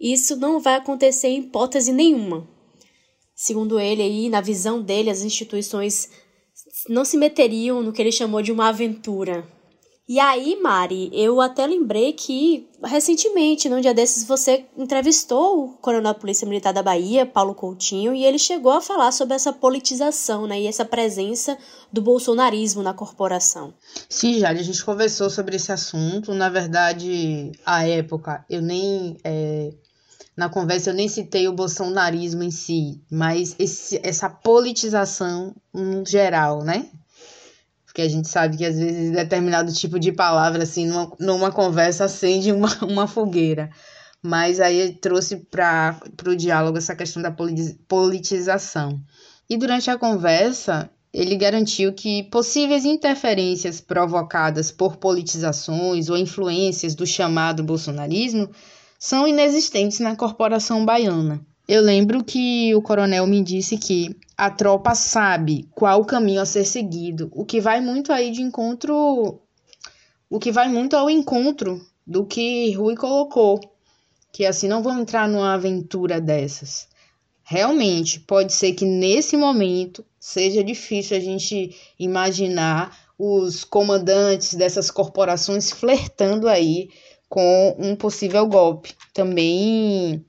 isso 0.00 0.36
não 0.36 0.58
vai 0.58 0.76
acontecer 0.76 1.28
em 1.28 1.40
hipótese 1.40 1.92
nenhuma. 1.92 2.48
Segundo 3.34 3.78
ele 3.78 4.02
aí, 4.02 4.28
na 4.28 4.40
visão 4.40 4.80
dele, 4.80 5.10
as 5.10 5.22
instituições 5.22 6.10
não 6.88 7.04
se 7.04 7.16
meteriam 7.16 7.82
no 7.82 7.92
que 7.92 8.00
ele 8.00 8.12
chamou 8.12 8.42
de 8.42 8.52
uma 8.52 8.68
aventura. 8.68 9.46
E 10.12 10.18
aí, 10.18 10.58
Mari, 10.60 11.08
eu 11.12 11.40
até 11.40 11.64
lembrei 11.64 12.12
que 12.12 12.68
recentemente, 12.82 13.68
num 13.68 13.80
dia 13.80 13.94
desses, 13.94 14.24
você 14.26 14.66
entrevistou 14.76 15.64
o 15.64 15.68
coronel 15.78 16.12
da 16.12 16.18
Polícia 16.18 16.48
Militar 16.48 16.72
da 16.72 16.82
Bahia, 16.82 17.24
Paulo 17.24 17.54
Coutinho, 17.54 18.12
e 18.12 18.24
ele 18.24 18.36
chegou 18.36 18.72
a 18.72 18.80
falar 18.80 19.12
sobre 19.12 19.36
essa 19.36 19.52
politização 19.52 20.48
né, 20.48 20.60
e 20.60 20.66
essa 20.66 20.84
presença 20.84 21.56
do 21.92 22.02
bolsonarismo 22.02 22.82
na 22.82 22.92
corporação. 22.92 23.72
Sim, 24.08 24.40
já 24.40 24.50
a 24.50 24.54
gente 24.54 24.84
conversou 24.84 25.30
sobre 25.30 25.54
esse 25.54 25.70
assunto. 25.70 26.34
Na 26.34 26.48
verdade, 26.48 27.52
à 27.64 27.86
época, 27.86 28.44
eu 28.50 28.60
nem 28.60 29.16
é, 29.22 29.72
na 30.40 30.48
conversa 30.48 30.88
eu 30.88 30.94
nem 30.94 31.06
citei 31.06 31.46
o 31.48 31.52
bolsonarismo 31.52 32.42
em 32.42 32.50
si, 32.50 32.98
mas 33.10 33.54
esse, 33.58 34.00
essa 34.02 34.30
politização 34.30 35.54
no 35.70 36.02
geral, 36.02 36.64
né? 36.64 36.86
Porque 37.84 38.00
a 38.00 38.08
gente 38.08 38.26
sabe 38.26 38.56
que 38.56 38.64
às 38.64 38.78
vezes 38.78 39.12
determinado 39.12 39.70
tipo 39.70 40.00
de 40.00 40.10
palavra, 40.10 40.62
assim, 40.62 40.86
numa, 40.86 41.12
numa 41.20 41.52
conversa 41.52 42.06
acende 42.06 42.52
uma, 42.52 42.70
uma 42.88 43.06
fogueira. 43.06 43.68
Mas 44.22 44.60
aí 44.60 44.94
trouxe 44.94 45.36
para 45.36 46.00
o 46.26 46.34
diálogo 46.34 46.78
essa 46.78 46.96
questão 46.96 47.20
da 47.20 47.36
politização. 47.86 48.98
E 49.46 49.58
durante 49.58 49.90
a 49.90 49.98
conversa, 49.98 50.88
ele 51.12 51.36
garantiu 51.36 51.92
que 51.92 52.22
possíveis 52.30 52.86
interferências 52.86 53.78
provocadas 53.78 54.70
por 54.70 54.96
politizações 54.96 56.08
ou 56.08 56.16
influências 56.16 56.94
do 56.94 57.06
chamado 57.06 57.62
bolsonarismo 57.62 58.48
são 59.00 59.26
inexistentes 59.26 59.98
na 59.98 60.14
corporação 60.14 60.84
baiana. 60.84 61.40
Eu 61.66 61.80
lembro 61.80 62.22
que 62.22 62.74
o 62.74 62.82
coronel 62.82 63.26
me 63.26 63.42
disse 63.42 63.78
que 63.78 64.14
a 64.36 64.50
tropa 64.50 64.94
sabe 64.94 65.66
qual 65.74 66.02
o 66.02 66.04
caminho 66.04 66.42
a 66.42 66.44
ser 66.44 66.66
seguido, 66.66 67.30
o 67.32 67.46
que 67.46 67.62
vai 67.62 67.80
muito 67.80 68.12
aí 68.12 68.30
de 68.30 68.42
encontro, 68.42 69.40
o 70.28 70.38
que 70.38 70.52
vai 70.52 70.68
muito 70.68 70.96
ao 70.96 71.08
encontro 71.08 71.80
do 72.06 72.26
que 72.26 72.72
Rui 72.72 72.94
colocou, 72.94 73.58
que 74.30 74.44
assim 74.44 74.68
não 74.68 74.82
vão 74.82 75.00
entrar 75.00 75.26
numa 75.26 75.54
aventura 75.54 76.20
dessas. 76.20 76.86
Realmente, 77.42 78.20
pode 78.20 78.52
ser 78.52 78.74
que 78.74 78.84
nesse 78.84 79.34
momento 79.34 80.04
seja 80.18 80.62
difícil 80.62 81.16
a 81.16 81.20
gente 81.20 81.74
imaginar 81.98 82.96
os 83.18 83.64
comandantes 83.64 84.54
dessas 84.54 84.90
corporações 84.90 85.70
flertando 85.70 86.48
aí 86.48 86.90
com 87.30 87.76
um 87.78 87.94
possível 87.94 88.44
golpe. 88.46 88.92
Também, 89.14 90.22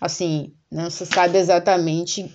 assim, 0.00 0.52
não 0.72 0.90
se 0.90 1.04
sabe 1.04 1.38
exatamente 1.38 2.28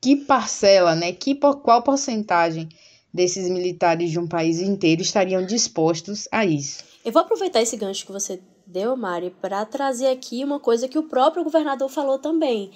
que 0.00 0.14
parcela, 0.14 0.94
né, 0.94 1.12
que 1.12 1.34
qual 1.34 1.82
porcentagem 1.82 2.68
desses 3.12 3.48
militares 3.48 4.10
de 4.10 4.18
um 4.18 4.28
país 4.28 4.60
inteiro 4.60 5.00
estariam 5.00 5.44
dispostos 5.44 6.28
a 6.30 6.44
isso. 6.44 6.84
Eu 7.02 7.10
vou 7.10 7.22
aproveitar 7.22 7.62
esse 7.62 7.76
gancho 7.76 8.04
que 8.04 8.12
você 8.12 8.38
deu, 8.66 8.94
Mari, 8.94 9.34
para 9.40 9.64
trazer 9.64 10.08
aqui 10.08 10.44
uma 10.44 10.60
coisa 10.60 10.86
que 10.86 10.98
o 10.98 11.04
próprio 11.04 11.42
governador 11.42 11.88
falou 11.88 12.18
também. 12.18 12.70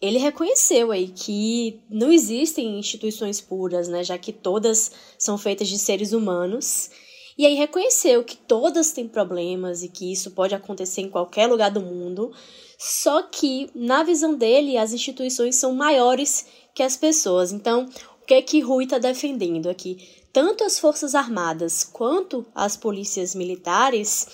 Ele 0.00 0.18
reconheceu 0.18 0.90
aí 0.90 1.08
que 1.08 1.80
não 1.90 2.10
existem 2.10 2.78
instituições 2.78 3.40
puras, 3.42 3.88
né, 3.88 4.02
já 4.02 4.16
que 4.16 4.32
todas 4.32 4.90
são 5.18 5.36
feitas 5.36 5.68
de 5.68 5.78
seres 5.78 6.12
humanos. 6.12 6.90
E 7.38 7.44
aí 7.44 7.54
reconheceu 7.54 8.24
que 8.24 8.36
todas 8.36 8.92
têm 8.92 9.06
problemas 9.06 9.82
e 9.82 9.88
que 9.88 10.10
isso 10.10 10.30
pode 10.30 10.54
acontecer 10.54 11.02
em 11.02 11.10
qualquer 11.10 11.46
lugar 11.46 11.70
do 11.70 11.80
mundo. 11.82 12.32
Só 12.78 13.22
que, 13.22 13.68
na 13.74 14.02
visão 14.02 14.34
dele, 14.34 14.78
as 14.78 14.92
instituições 14.92 15.56
são 15.56 15.74
maiores 15.74 16.46
que 16.74 16.82
as 16.82 16.96
pessoas. 16.96 17.52
Então, 17.52 17.86
o 18.22 18.26
que 18.26 18.34
é 18.34 18.42
que 18.42 18.60
Rui 18.60 18.84
está 18.84 18.98
defendendo 18.98 19.68
aqui? 19.68 19.98
Tanto 20.32 20.64
as 20.64 20.78
Forças 20.78 21.14
Armadas 21.14 21.84
quanto 21.84 22.44
as 22.54 22.76
polícias 22.76 23.34
militares 23.34 24.26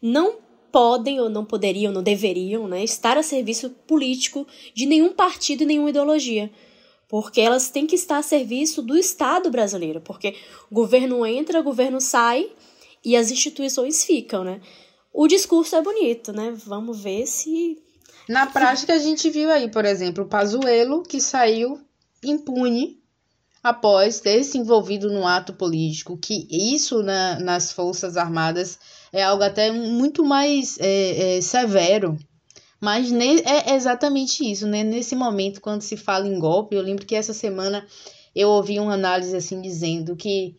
não 0.00 0.36
podem 0.70 1.18
ou 1.20 1.28
não 1.28 1.44
poderiam, 1.44 1.92
não 1.92 2.02
deveriam, 2.02 2.68
né, 2.68 2.84
estar 2.84 3.16
a 3.16 3.22
serviço 3.22 3.70
político 3.86 4.46
de 4.74 4.86
nenhum 4.86 5.12
partido 5.12 5.62
e 5.62 5.66
nenhuma 5.66 5.90
ideologia. 5.90 6.50
Porque 7.08 7.40
elas 7.40 7.70
têm 7.70 7.86
que 7.86 7.94
estar 7.96 8.18
a 8.18 8.22
serviço 8.22 8.82
do 8.82 8.96
Estado 8.96 9.50
brasileiro. 9.50 10.00
Porque 10.00 10.36
o 10.70 10.74
governo 10.74 11.24
entra, 11.24 11.60
o 11.60 11.64
governo 11.64 12.00
sai 12.00 12.50
e 13.04 13.16
as 13.16 13.30
instituições 13.30 14.04
ficam, 14.04 14.44
né? 14.44 14.60
O 15.12 15.26
discurso 15.26 15.74
é 15.74 15.82
bonito, 15.82 16.32
né? 16.32 16.54
Vamos 16.66 17.00
ver 17.00 17.26
se. 17.26 17.78
Na 18.28 18.46
prática, 18.46 18.92
a 18.92 18.98
gente 18.98 19.30
viu 19.30 19.50
aí, 19.50 19.70
por 19.70 19.84
exemplo, 19.84 20.24
o 20.24 20.28
Pazuello, 20.28 21.02
que 21.02 21.20
saiu 21.20 21.80
impune 22.22 22.98
após 23.62 24.20
ter 24.20 24.44
se 24.44 24.58
envolvido 24.58 25.10
num 25.10 25.26
ato 25.26 25.52
político, 25.52 26.16
que 26.16 26.46
isso 26.50 27.02
na, 27.02 27.38
nas 27.40 27.72
Forças 27.72 28.16
Armadas 28.16 28.78
é 29.12 29.22
algo 29.22 29.42
até 29.42 29.70
muito 29.72 30.24
mais 30.24 30.78
é, 30.78 31.36
é, 31.36 31.40
severo. 31.40 32.18
Mas 32.80 33.10
é 33.12 33.74
exatamente 33.74 34.48
isso, 34.48 34.66
né? 34.66 34.84
Nesse 34.84 35.16
momento, 35.16 35.60
quando 35.60 35.82
se 35.82 35.96
fala 35.96 36.28
em 36.28 36.38
golpe, 36.38 36.76
eu 36.76 36.82
lembro 36.82 37.04
que 37.04 37.16
essa 37.16 37.34
semana 37.34 37.86
eu 38.34 38.48
ouvi 38.50 38.78
uma 38.78 38.94
análise 38.94 39.36
assim 39.36 39.60
dizendo 39.60 40.14
que 40.14 40.54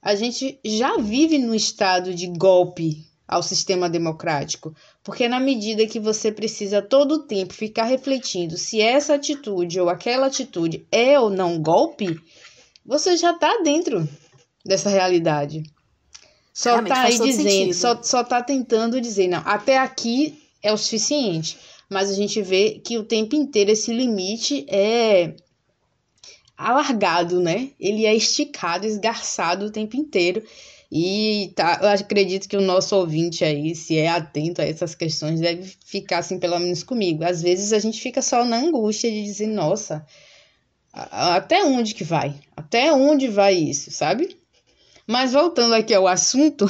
a 0.00 0.14
gente 0.14 0.60
já 0.64 0.96
vive 0.98 1.38
no 1.38 1.54
estado 1.54 2.14
de 2.14 2.26
golpe 2.28 3.04
ao 3.26 3.42
sistema 3.42 3.88
democrático, 3.88 4.74
porque 5.02 5.26
na 5.28 5.40
medida 5.40 5.86
que 5.86 5.98
você 5.98 6.30
precisa 6.30 6.82
todo 6.82 7.12
o 7.12 7.22
tempo 7.26 7.54
ficar 7.54 7.84
refletindo 7.84 8.56
se 8.56 8.80
essa 8.80 9.14
atitude 9.14 9.80
ou 9.80 9.88
aquela 9.88 10.26
atitude 10.26 10.86
é 10.92 11.18
ou 11.18 11.30
não 11.30 11.60
golpe, 11.60 12.20
você 12.84 13.16
já 13.16 13.32
está 13.32 13.62
dentro 13.62 14.06
dessa 14.64 14.90
realidade. 14.90 15.62
Só 16.52 16.70
Realmente, 16.70 16.94
tá 16.94 17.02
aí 17.02 17.18
dizendo, 17.18 17.74
só, 17.74 18.00
só 18.02 18.22
tá 18.22 18.40
tentando 18.42 19.00
dizer, 19.00 19.26
não, 19.26 19.42
até 19.44 19.78
aqui 19.78 20.43
é 20.64 20.72
o 20.72 20.76
suficiente. 20.76 21.56
Mas 21.88 22.10
a 22.10 22.14
gente 22.14 22.42
vê 22.42 22.80
que 22.82 22.98
o 22.98 23.04
tempo 23.04 23.36
inteiro 23.36 23.70
esse 23.70 23.92
limite 23.92 24.66
é 24.68 25.36
alargado, 26.56 27.40
né? 27.40 27.70
Ele 27.78 28.06
é 28.06 28.14
esticado, 28.14 28.86
esgarçado 28.86 29.66
o 29.66 29.70
tempo 29.70 29.96
inteiro. 29.96 30.42
E 30.90 31.52
tá, 31.54 31.80
eu 31.82 31.88
acredito 31.88 32.48
que 32.48 32.56
o 32.56 32.60
nosso 32.60 32.96
ouvinte 32.96 33.44
aí, 33.44 33.74
se 33.74 33.98
é 33.98 34.08
atento 34.08 34.62
a 34.62 34.64
essas 34.64 34.94
questões, 34.94 35.40
deve 35.40 35.72
ficar 35.84 36.18
assim, 36.18 36.38
pelo 36.38 36.58
menos 36.58 36.82
comigo. 36.82 37.24
Às 37.24 37.42
vezes 37.42 37.72
a 37.72 37.78
gente 37.78 38.00
fica 38.00 38.22
só 38.22 38.44
na 38.44 38.56
angústia 38.56 39.10
de 39.10 39.22
dizer, 39.22 39.48
nossa, 39.48 40.06
até 40.92 41.64
onde 41.64 41.94
que 41.94 42.04
vai? 42.04 42.34
Até 42.56 42.92
onde 42.92 43.28
vai 43.28 43.54
isso, 43.54 43.90
sabe? 43.90 44.36
Mas 45.06 45.32
voltando 45.32 45.74
aqui 45.74 45.92
ao 45.92 46.06
assunto, 46.06 46.66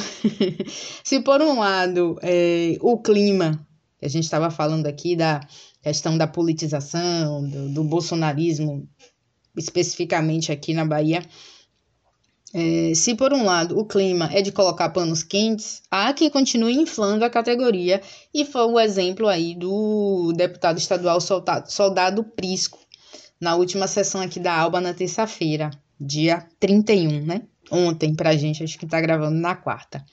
se 1.04 1.20
por 1.20 1.40
um 1.40 1.60
lado 1.60 2.18
é, 2.22 2.76
o 2.80 2.98
clima, 2.98 3.64
a 4.04 4.08
gente 4.08 4.24
estava 4.24 4.50
falando 4.50 4.86
aqui 4.86 5.16
da 5.16 5.40
questão 5.82 6.16
da 6.16 6.26
politização, 6.26 7.48
do, 7.48 7.68
do 7.70 7.84
bolsonarismo, 7.84 8.88
especificamente 9.56 10.52
aqui 10.52 10.74
na 10.74 10.84
Bahia, 10.84 11.22
é, 12.56 12.94
se 12.94 13.16
por 13.16 13.32
um 13.32 13.44
lado 13.44 13.76
o 13.76 13.84
clima 13.84 14.30
é 14.32 14.40
de 14.40 14.52
colocar 14.52 14.88
panos 14.90 15.24
quentes, 15.24 15.82
há 15.90 16.12
quem 16.12 16.30
continue 16.30 16.76
inflando 16.76 17.24
a 17.24 17.30
categoria, 17.30 18.00
e 18.32 18.44
foi 18.44 18.62
o 18.66 18.78
exemplo 18.78 19.26
aí 19.26 19.56
do 19.56 20.32
deputado 20.36 20.78
estadual 20.78 21.20
soldado, 21.20 21.72
soldado 21.72 22.22
Prisco, 22.22 22.78
na 23.40 23.56
última 23.56 23.88
sessão 23.88 24.20
aqui 24.20 24.38
da 24.38 24.56
Alba 24.56 24.80
na 24.80 24.94
terça-feira, 24.94 25.70
dia 25.98 26.46
31, 26.60 27.24
né? 27.26 27.42
Ontem 27.70 28.14
pra 28.14 28.36
gente, 28.36 28.62
acho 28.62 28.78
que 28.78 28.86
tá 28.86 29.00
gravando 29.00 29.36
na 29.36 29.56
quarta. 29.56 30.04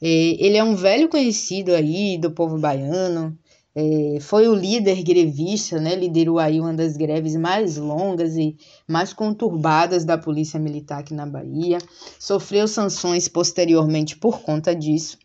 É, 0.00 0.08
ele 0.08 0.56
é 0.56 0.64
um 0.64 0.74
velho 0.74 1.08
conhecido 1.08 1.74
aí 1.74 2.18
do 2.18 2.30
povo 2.30 2.58
baiano, 2.58 3.36
é, 3.80 4.18
foi 4.20 4.48
o 4.48 4.54
líder 4.54 5.04
grevista, 5.04 5.78
né? 5.78 5.94
Liderou 5.94 6.40
aí 6.40 6.60
uma 6.60 6.74
das 6.74 6.96
greves 6.96 7.36
mais 7.36 7.76
longas 7.76 8.36
e 8.36 8.56
mais 8.88 9.12
conturbadas 9.12 10.04
da 10.04 10.18
Polícia 10.18 10.58
Militar 10.58 10.98
aqui 10.98 11.14
na 11.14 11.24
Bahia. 11.24 11.78
Sofreu 12.18 12.66
sanções 12.66 13.28
posteriormente 13.28 14.16
por 14.16 14.40
conta 14.40 14.74
disso. 14.74 15.16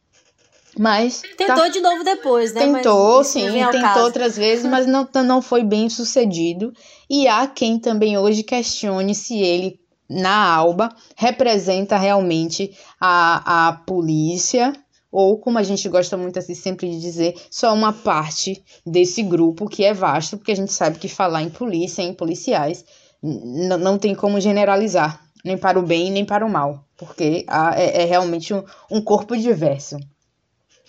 Mas. 0.78 1.24
Tentou 1.36 1.56
tá... 1.56 1.68
de 1.70 1.82
novo 1.82 2.04
depois, 2.04 2.54
né? 2.54 2.62
Tentou, 2.62 3.18
mas, 3.18 3.28
sim, 3.28 3.48
tentou 3.72 4.04
outras 4.04 4.38
vezes, 4.38 4.66
mas 4.66 4.86
não, 4.86 5.10
não 5.26 5.42
foi 5.42 5.64
bem 5.64 5.90
sucedido. 5.90 6.72
E 7.10 7.28
há 7.28 7.48
quem 7.48 7.80
também 7.80 8.20
hoje 8.20 8.44
questione 8.44 9.16
se 9.16 9.36
ele, 9.36 9.80
na 10.14 10.56
Alba, 10.56 10.90
representa 11.16 11.98
realmente 11.98 12.76
a, 13.00 13.70
a 13.70 13.74
polícia, 13.74 14.74
ou 15.12 15.38
como 15.38 15.58
a 15.58 15.64
gente 15.64 15.88
gosta 15.90 16.18
muito 16.18 16.40
assim 16.40 16.56
sempre 16.56 16.90
de 16.90 17.00
dizer, 17.00 17.36
só 17.52 17.74
uma 17.74 17.94
parte 17.94 18.64
desse 18.86 19.22
grupo 19.22 19.70
que 19.70 19.84
é 19.84 19.94
vasto, 19.94 20.38
porque 20.38 20.52
a 20.52 20.56
gente 20.56 20.74
sabe 20.74 20.98
que 20.98 21.08
falar 21.08 21.42
em 21.42 21.50
polícia, 21.50 22.02
em 22.02 22.14
policiais, 22.14 22.84
não 23.22 23.98
tem 23.98 24.14
como 24.14 24.40
generalizar, 24.40 25.22
nem 25.46 25.58
para 25.58 25.80
o 25.80 25.84
bem 25.84 26.12
nem 26.12 26.26
para 26.26 26.46
o 26.46 26.50
mal, 26.50 26.84
porque 26.98 27.46
há, 27.48 27.80
é, 27.80 28.02
é 28.02 28.06
realmente 28.06 28.54
um, 28.54 28.64
um 28.92 29.02
corpo 29.02 29.38
diverso. 29.38 29.98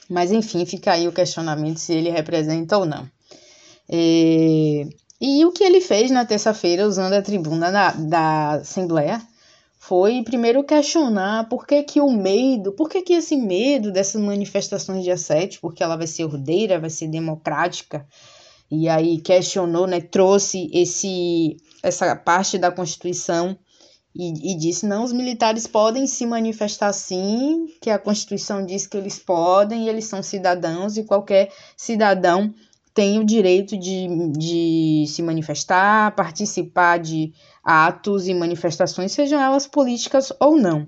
Mas 0.08 0.32
enfim, 0.32 0.66
fica 0.66 0.92
aí 0.92 1.08
o 1.08 1.12
questionamento 1.12 1.78
se 1.78 1.92
ele 1.92 2.10
representa 2.10 2.76
ou 2.76 2.84
não. 2.84 3.08
E, 3.88 4.88
e 5.20 5.44
o 5.44 5.52
que 5.52 5.64
ele 5.64 5.80
fez 5.80 6.10
na 6.10 6.24
terça-feira, 6.24 6.86
usando 6.86 7.12
a 7.12 7.22
tribuna 7.22 7.70
da, 7.70 7.92
da 7.92 8.52
Assembleia, 8.54 9.22
foi 9.78 10.22
primeiro 10.22 10.64
questionar 10.64 11.48
por 11.48 11.66
que, 11.66 11.82
que 11.82 12.00
o 12.00 12.10
medo, 12.10 12.72
por 12.72 12.88
que, 12.88 13.02
que 13.02 13.12
esse 13.12 13.36
medo 13.36 13.92
dessas 13.92 14.20
manifestações 14.20 15.04
dia 15.04 15.16
7, 15.16 15.60
porque 15.60 15.82
ela 15.82 15.96
vai 15.96 16.06
ser 16.06 16.24
ordeira, 16.24 16.80
vai 16.80 16.90
ser 16.90 17.08
democrática, 17.08 18.06
e 18.70 18.88
aí 18.88 19.20
questionou, 19.20 19.86
né, 19.86 20.00
trouxe 20.00 20.70
esse 20.72 21.56
essa 21.82 22.16
parte 22.16 22.56
da 22.56 22.72
Constituição 22.72 23.56
e, 24.14 24.52
e, 24.52 24.56
disse: 24.56 24.86
não, 24.86 25.04
os 25.04 25.12
militares 25.12 25.66
podem 25.66 26.06
se 26.06 26.24
manifestar 26.24 26.92
sim, 26.92 27.66
que 27.80 27.90
a 27.90 27.98
Constituição 27.98 28.64
diz 28.64 28.86
que 28.86 28.96
eles 28.96 29.18
podem, 29.18 29.88
eles 29.88 30.06
são 30.06 30.22
cidadãos 30.22 30.96
e 30.96 31.04
qualquer 31.04 31.52
cidadão 31.76 32.54
tem 32.94 33.18
o 33.18 33.24
direito 33.24 33.76
de, 33.76 34.06
de 34.30 35.04
se 35.08 35.20
manifestar, 35.20 36.14
participar 36.14 36.98
de 36.98 37.32
atos 37.62 38.28
e 38.28 38.32
manifestações, 38.32 39.10
sejam 39.10 39.40
elas 39.40 39.66
políticas 39.66 40.32
ou 40.38 40.56
não. 40.56 40.86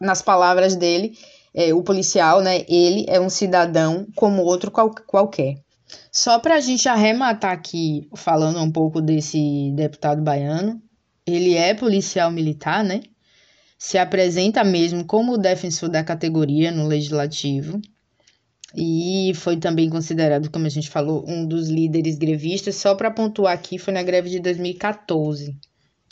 Nas 0.00 0.22
palavras 0.22 0.76
dele, 0.76 1.18
é, 1.52 1.74
o 1.74 1.82
policial, 1.82 2.40
né, 2.40 2.64
ele 2.68 3.04
é 3.08 3.20
um 3.20 3.28
cidadão 3.28 4.06
como 4.14 4.44
outro 4.44 4.70
qual, 4.70 4.94
qualquer. 5.06 5.56
Só 6.12 6.38
para 6.38 6.54
a 6.54 6.60
gente 6.60 6.88
arrematar 6.88 7.50
aqui, 7.50 8.08
falando 8.14 8.60
um 8.60 8.70
pouco 8.70 9.00
desse 9.00 9.72
deputado 9.74 10.22
baiano, 10.22 10.80
ele 11.26 11.54
é 11.54 11.74
policial 11.74 12.30
militar, 12.30 12.84
né? 12.84 13.00
Se 13.76 13.98
apresenta 13.98 14.62
mesmo 14.62 15.04
como 15.04 15.38
defensor 15.38 15.88
da 15.88 16.04
categoria 16.04 16.70
no 16.70 16.86
legislativo 16.86 17.80
e 18.74 19.32
foi 19.34 19.56
também 19.56 19.88
considerado, 19.88 20.50
como 20.50 20.66
a 20.66 20.70
gente 20.70 20.90
falou, 20.90 21.24
um 21.26 21.46
dos 21.46 21.68
líderes 21.68 22.18
grevistas. 22.18 22.76
Só 22.76 22.94
para 22.94 23.10
pontuar 23.10 23.54
aqui, 23.54 23.78
foi 23.78 23.92
na 23.92 24.02
greve 24.02 24.28
de 24.28 24.40
2014. 24.40 25.56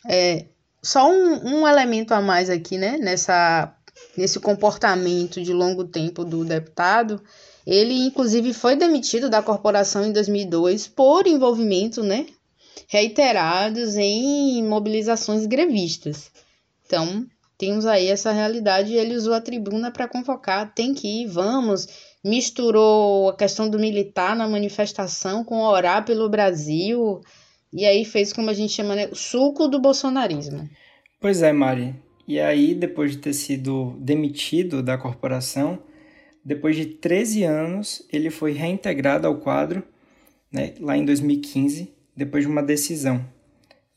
É, 0.08 0.46
só 0.82 1.10
um, 1.10 1.60
um 1.60 1.68
elemento 1.68 2.12
a 2.14 2.20
mais 2.20 2.48
aqui, 2.48 2.78
né? 2.78 2.96
Nessa 2.96 3.72
nesse 4.16 4.38
comportamento 4.38 5.42
de 5.42 5.52
longo 5.52 5.84
tempo 5.84 6.24
do 6.24 6.44
deputado, 6.44 7.20
ele 7.66 7.94
inclusive 7.94 8.52
foi 8.52 8.76
demitido 8.76 9.28
da 9.28 9.42
corporação 9.42 10.04
em 10.04 10.12
2002 10.12 10.86
por 10.86 11.26
envolvimento, 11.26 12.02
né, 12.02 12.26
reiterados 12.88 13.96
em 13.96 14.62
mobilizações 14.62 15.46
grevistas. 15.46 16.30
Então, 16.84 17.26
temos 17.58 17.86
aí 17.86 18.06
essa 18.08 18.32
realidade 18.32 18.92
ele 18.92 19.16
usou 19.16 19.32
a 19.32 19.40
tribuna 19.40 19.90
para 19.90 20.06
convocar, 20.06 20.72
tem 20.74 20.92
que 20.92 21.22
ir, 21.22 21.26
vamos, 21.26 21.88
misturou 22.24 23.30
a 23.30 23.36
questão 23.36 23.68
do 23.68 23.78
militar 23.78 24.34
na 24.34 24.48
manifestação 24.48 25.44
com 25.44 25.60
orar 25.60 26.04
pelo 26.04 26.28
Brasil, 26.28 27.20
e 27.72 27.84
aí 27.84 28.04
fez 28.04 28.32
como 28.32 28.50
a 28.50 28.54
gente 28.54 28.72
chama, 28.72 28.94
né, 28.94 29.08
o 29.10 29.14
suco 29.14 29.68
do 29.68 29.80
bolsonarismo. 29.80 30.68
Pois 31.20 31.42
é, 31.42 31.52
Mari. 31.52 31.94
E 32.26 32.40
aí, 32.40 32.74
depois 32.74 33.12
de 33.12 33.18
ter 33.18 33.32
sido 33.32 33.96
demitido 34.00 34.82
da 34.82 34.98
corporação, 34.98 35.78
depois 36.44 36.76
de 36.76 36.86
13 36.86 37.44
anos, 37.44 38.06
ele 38.12 38.30
foi 38.30 38.52
reintegrado 38.52 39.26
ao 39.26 39.36
quadro, 39.36 39.82
né, 40.50 40.74
lá 40.80 40.96
em 40.96 41.04
2015, 41.04 41.92
depois 42.16 42.44
de 42.44 42.50
uma 42.50 42.62
decisão. 42.62 43.24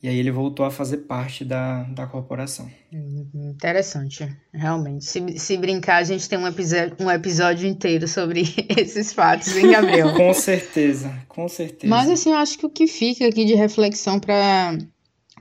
E 0.02 0.08
aí 0.08 0.16
ele 0.16 0.30
voltou 0.30 0.64
a 0.64 0.70
fazer 0.70 0.98
parte 0.98 1.44
da, 1.44 1.82
da 1.82 2.06
corporação. 2.06 2.70
Interessante, 3.34 4.34
realmente. 4.50 5.04
Se, 5.04 5.38
se 5.38 5.58
brincar, 5.58 5.96
a 5.96 6.04
gente 6.04 6.26
tem 6.26 6.38
um 6.38 6.46
episódio, 6.46 6.96
um 6.98 7.10
episódio 7.10 7.68
inteiro 7.68 8.08
sobre 8.08 8.42
esses 8.78 9.12
fatos, 9.12 9.54
hein, 9.54 9.70
Gabriel? 9.70 10.14
com 10.16 10.32
certeza, 10.32 11.14
com 11.28 11.46
certeza. 11.48 11.94
Mas 11.94 12.08
assim, 12.08 12.30
eu 12.30 12.36
acho 12.36 12.58
que 12.58 12.64
o 12.64 12.70
que 12.70 12.86
fica 12.86 13.26
aqui 13.26 13.44
de 13.44 13.54
reflexão 13.54 14.18
para 14.18 14.78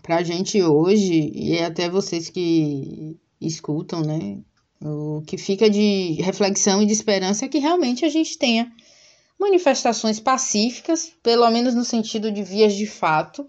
a 0.09 0.23
gente 0.23 0.61
hoje, 0.61 1.31
e 1.33 1.59
até 1.59 1.89
vocês 1.89 2.29
que 2.29 3.17
escutam, 3.39 4.01
né? 4.01 4.39
O 4.81 5.23
que 5.25 5.37
fica 5.37 5.69
de 5.69 6.17
reflexão 6.21 6.81
e 6.81 6.85
de 6.85 6.91
esperança 6.91 7.45
é 7.45 7.47
que 7.47 7.59
realmente 7.59 8.03
a 8.03 8.09
gente 8.09 8.37
tenha 8.37 8.69
manifestações 9.39 10.19
pacíficas, 10.19 11.13
pelo 11.23 11.49
menos 11.49 11.73
no 11.73 11.85
sentido 11.85 12.29
de 12.29 12.43
vias 12.43 12.73
de 12.73 12.85
fato, 12.85 13.47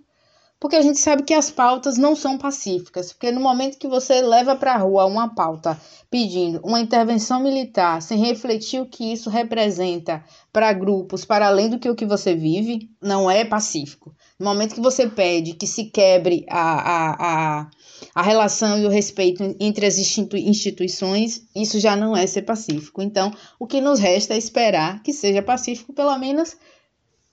porque 0.60 0.76
a 0.76 0.82
gente 0.82 0.98
sabe 0.98 1.22
que 1.22 1.32
as 1.32 1.50
pautas 1.50 1.96
não 1.96 2.14
são 2.14 2.36
pacíficas, 2.36 3.14
porque 3.14 3.32
no 3.32 3.40
momento 3.40 3.78
que 3.78 3.88
você 3.88 4.20
leva 4.20 4.54
para 4.54 4.74
a 4.74 4.76
rua 4.76 5.06
uma 5.06 5.34
pauta 5.34 5.80
pedindo 6.10 6.60
uma 6.62 6.78
intervenção 6.78 7.40
militar, 7.40 8.02
sem 8.02 8.18
refletir 8.18 8.78
o 8.78 8.86
que 8.86 9.10
isso 9.10 9.30
representa 9.30 10.22
para 10.52 10.72
grupos, 10.74 11.24
para 11.24 11.46
além 11.46 11.70
do 11.70 11.78
que 11.78 11.88
o 11.88 11.94
que 11.94 12.04
você 12.04 12.34
vive, 12.34 12.90
não 13.00 13.30
é 13.30 13.42
pacífico. 13.42 14.14
No 14.38 14.44
momento 14.44 14.74
que 14.74 14.82
você 14.82 15.08
pede 15.08 15.54
que 15.54 15.66
se 15.66 15.84
quebre 15.84 16.44
a, 16.50 16.60
a, 16.60 17.60
a, 17.60 17.70
a 18.14 18.22
relação 18.22 18.78
e 18.78 18.84
o 18.84 18.90
respeito 18.90 19.56
entre 19.58 19.86
as 19.86 19.96
instituições, 19.96 21.42
isso 21.56 21.80
já 21.80 21.96
não 21.96 22.14
é 22.14 22.26
ser 22.26 22.42
pacífico. 22.42 23.00
Então, 23.00 23.32
o 23.58 23.66
que 23.66 23.80
nos 23.80 23.98
resta 23.98 24.34
é 24.34 24.38
esperar 24.38 25.02
que 25.02 25.12
seja 25.12 25.40
pacífico, 25.40 25.94
pelo 25.94 26.16
menos 26.18 26.54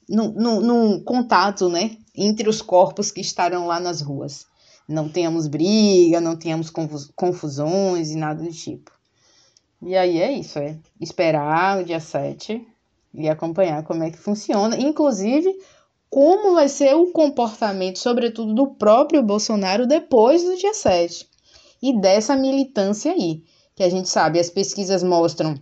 no, 0.08 0.32
no, 0.32 0.62
no 0.62 1.04
contato, 1.04 1.68
né? 1.68 1.98
Entre 2.18 2.50
os 2.50 2.62
corpos 2.62 3.12
que 3.12 3.22
estarão 3.22 3.68
lá 3.68 3.80
nas 3.80 4.02
ruas. 4.02 4.46
Não 4.88 5.08
tenhamos 5.08 5.48
briga, 5.48 6.20
não 6.20 6.36
tenhamos 6.36 6.72
confusões 7.16 8.10
e 8.10 8.16
nada 8.16 8.44
do 8.44 8.52
tipo. 8.52 8.92
E 9.82 9.96
aí 9.96 10.20
é 10.20 10.32
isso, 10.32 10.58
é 10.58 10.80
esperar 11.00 11.80
o 11.80 11.86
dia 11.86 12.00
7 12.00 12.66
e 13.14 13.30
acompanhar 13.30 13.84
como 13.84 14.04
é 14.04 14.10
que 14.10 14.18
funciona, 14.18 14.76
inclusive 14.76 15.56
como 16.10 16.56
vai 16.56 16.68
ser 16.68 16.96
o 16.96 17.12
comportamento, 17.12 18.00
sobretudo 18.00 18.54
do 18.54 18.68
próprio 18.76 19.22
Bolsonaro 19.22 19.86
depois 19.86 20.44
do 20.44 20.58
dia 20.58 20.74
7 20.74 21.28
e 21.82 22.00
dessa 22.00 22.36
militância 22.36 23.12
aí, 23.12 23.44
que 23.76 23.84
a 23.84 23.90
gente 23.90 24.10
sabe, 24.10 24.40
as 24.40 24.50
pesquisas 24.50 25.04
mostram 25.04 25.56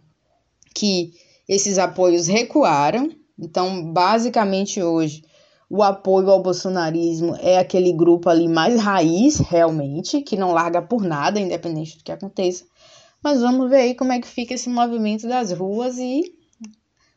que 0.73 1.13
esses 1.47 1.77
apoios 1.77 2.27
recuaram. 2.27 3.09
Então, 3.37 3.91
basicamente 3.91 4.81
hoje, 4.81 5.23
o 5.69 5.81
apoio 5.81 6.29
ao 6.29 6.41
bolsonarismo 6.41 7.35
é 7.39 7.57
aquele 7.57 7.91
grupo 7.91 8.29
ali 8.29 8.47
mais 8.47 8.79
raiz, 8.79 9.37
realmente, 9.37 10.21
que 10.21 10.37
não 10.37 10.51
larga 10.51 10.81
por 10.81 11.01
nada, 11.01 11.39
independente 11.39 11.97
do 11.97 12.03
que 12.03 12.11
aconteça. 12.11 12.65
Mas 13.23 13.41
vamos 13.41 13.69
ver 13.69 13.77
aí 13.77 13.95
como 13.95 14.11
é 14.11 14.19
que 14.19 14.27
fica 14.27 14.53
esse 14.53 14.69
movimento 14.69 15.27
das 15.27 15.51
ruas 15.51 15.97
e 15.97 16.21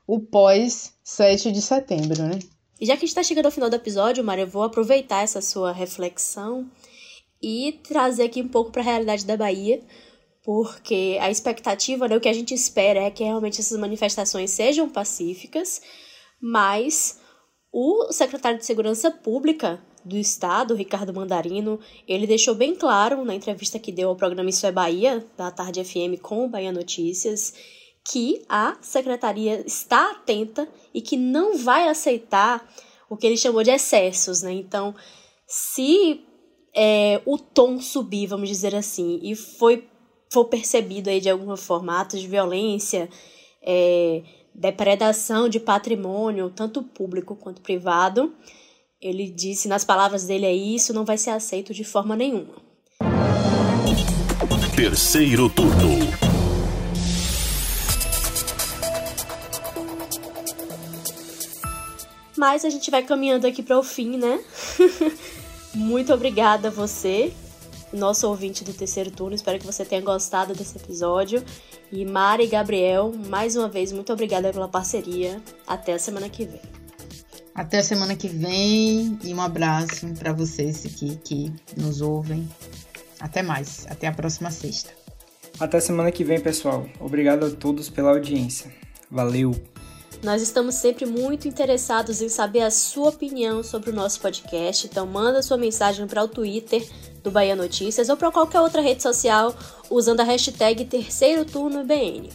o 0.06 0.18
pós 0.18 0.94
7 1.04 1.52
de 1.52 1.60
setembro, 1.60 2.22
né? 2.22 2.38
E 2.80 2.86
já 2.86 2.96
que 2.96 3.04
está 3.04 3.22
chegando 3.22 3.46
ao 3.46 3.52
final 3.52 3.68
do 3.68 3.76
episódio, 3.76 4.24
Mário, 4.24 4.42
eu 4.42 4.48
vou 4.48 4.62
aproveitar 4.62 5.22
essa 5.22 5.42
sua 5.42 5.72
reflexão 5.72 6.70
e 7.42 7.80
trazer 7.86 8.24
aqui 8.24 8.40
um 8.40 8.48
pouco 8.48 8.70
para 8.70 8.80
a 8.80 8.84
realidade 8.84 9.26
da 9.26 9.36
Bahia, 9.36 9.82
porque 10.42 11.18
a 11.20 11.30
expectativa, 11.30 12.08
né, 12.08 12.16
o 12.16 12.20
que 12.20 12.28
a 12.28 12.32
gente 12.32 12.54
espera 12.54 13.00
é 13.00 13.10
que 13.10 13.22
realmente 13.22 13.60
essas 13.60 13.78
manifestações 13.78 14.50
sejam 14.50 14.88
pacíficas, 14.88 15.82
mas 16.40 17.20
o 17.72 18.12
secretário 18.12 18.58
de 18.58 18.66
Segurança 18.66 19.10
Pública 19.10 19.80
do 20.04 20.16
Estado, 20.16 20.74
Ricardo 20.74 21.12
Mandarino, 21.12 21.78
ele 22.06 22.26
deixou 22.26 22.54
bem 22.54 22.74
claro 22.74 23.24
na 23.24 23.34
entrevista 23.34 23.78
que 23.78 23.92
deu 23.92 24.08
ao 24.08 24.16
programa 24.16 24.48
Isso 24.48 24.66
é 24.66 24.72
Bahia, 24.72 25.24
da 25.36 25.50
Tarde 25.50 25.84
FM 25.84 26.20
com 26.22 26.44
o 26.44 26.48
Bahia 26.48 26.72
Notícias, 26.72 27.52
que 28.10 28.42
a 28.48 28.78
secretaria 28.80 29.62
está 29.66 30.12
atenta 30.12 30.66
e 30.94 31.02
que 31.02 31.16
não 31.16 31.58
vai 31.58 31.88
aceitar 31.88 32.66
o 33.10 33.16
que 33.16 33.26
ele 33.26 33.36
chamou 33.36 33.62
de 33.62 33.70
excessos, 33.70 34.42
né? 34.42 34.52
Então, 34.52 34.94
se 35.46 36.20
é, 36.74 37.20
o 37.26 37.38
tom 37.38 37.80
subir, 37.80 38.26
vamos 38.26 38.48
dizer 38.48 38.74
assim, 38.74 39.20
e 39.22 39.34
foi 39.34 39.86
for 40.30 40.44
percebido 40.44 41.08
aí 41.08 41.20
de 41.20 41.30
alguma 41.30 41.56
forma 41.56 42.00
atos 42.00 42.20
de 42.20 42.28
violência, 42.28 43.08
é, 43.62 44.22
depredação 44.58 45.48
de 45.48 45.60
patrimônio, 45.60 46.50
tanto 46.50 46.82
público 46.82 47.36
quanto 47.36 47.62
privado. 47.62 48.34
Ele 49.00 49.30
disse, 49.30 49.68
nas 49.68 49.84
palavras 49.84 50.24
dele 50.26 50.46
aí, 50.46 50.74
isso 50.74 50.92
não 50.92 51.04
vai 51.04 51.16
ser 51.16 51.30
aceito 51.30 51.72
de 51.72 51.84
forma 51.84 52.16
nenhuma. 52.16 52.56
Terceiro 54.74 55.48
turno. 55.48 55.88
Mas 62.36 62.64
a 62.64 62.70
gente 62.70 62.90
vai 62.90 63.02
caminhando 63.02 63.46
aqui 63.46 63.62
para 63.62 63.78
o 63.78 63.82
fim, 63.82 64.16
né? 64.16 64.42
Muito 65.74 66.12
obrigada 66.12 66.68
a 66.68 66.70
você, 66.70 67.32
nosso 67.92 68.28
ouvinte 68.28 68.64
do 68.64 68.72
terceiro 68.72 69.10
turno. 69.10 69.34
Espero 69.34 69.58
que 69.58 69.66
você 69.66 69.84
tenha 69.84 70.00
gostado 70.00 70.54
desse 70.54 70.76
episódio. 70.76 71.44
E 71.90 72.04
Mari 72.04 72.44
e 72.44 72.46
Gabriel, 72.48 73.12
mais 73.28 73.56
uma 73.56 73.68
vez, 73.68 73.92
muito 73.92 74.12
obrigada 74.12 74.52
pela 74.52 74.68
parceria. 74.68 75.40
Até 75.66 75.94
a 75.94 75.98
semana 75.98 76.28
que 76.28 76.44
vem. 76.44 76.60
Até 77.54 77.78
a 77.78 77.82
semana 77.82 78.14
que 78.14 78.28
vem 78.28 79.18
e 79.24 79.34
um 79.34 79.40
abraço 79.40 80.06
para 80.18 80.32
vocês 80.32 80.84
aqui 80.86 81.16
que 81.24 81.52
nos 81.76 82.00
ouvem. 82.00 82.48
Até 83.18 83.42
mais. 83.42 83.86
Até 83.88 84.06
a 84.06 84.12
próxima 84.12 84.50
sexta. 84.50 84.90
Até 85.58 85.80
semana 85.80 86.12
que 86.12 86.22
vem, 86.22 86.40
pessoal. 86.40 86.86
Obrigado 87.00 87.46
a 87.46 87.50
todos 87.50 87.90
pela 87.90 88.10
audiência. 88.10 88.72
Valeu! 89.10 89.54
Nós 90.22 90.42
estamos 90.42 90.74
sempre 90.74 91.06
muito 91.06 91.46
interessados 91.46 92.20
em 92.20 92.28
saber 92.28 92.62
a 92.62 92.70
sua 92.70 93.08
opinião 93.10 93.62
sobre 93.62 93.90
o 93.90 93.94
nosso 93.94 94.20
podcast, 94.20 94.86
então 94.86 95.06
manda 95.06 95.42
sua 95.42 95.56
mensagem 95.56 96.06
para 96.08 96.24
o 96.24 96.28
Twitter 96.28 96.84
do 97.22 97.30
Bahia 97.30 97.56
Notícias 97.56 98.08
ou 98.08 98.16
para 98.16 98.30
qualquer 98.30 98.60
outra 98.60 98.82
rede 98.82 99.02
social 99.02 99.54
usando 99.90 100.20
a 100.20 100.24
hashtag 100.24 100.84
Terceiro 100.84 101.44
Turno 101.44 101.84
BN. 101.84 102.28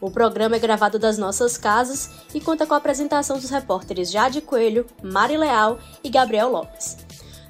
O 0.00 0.10
programa 0.10 0.56
é 0.56 0.58
gravado 0.58 0.98
das 0.98 1.16
nossas 1.16 1.56
casas 1.56 2.10
e 2.34 2.40
conta 2.40 2.66
com 2.66 2.74
a 2.74 2.76
apresentação 2.76 3.38
dos 3.38 3.50
repórteres 3.50 4.10
Jade 4.10 4.40
Coelho, 4.40 4.86
Mari 5.02 5.38
Leal 5.38 5.78
e 6.04 6.10
Gabriel 6.10 6.50
Lopes. 6.50 6.98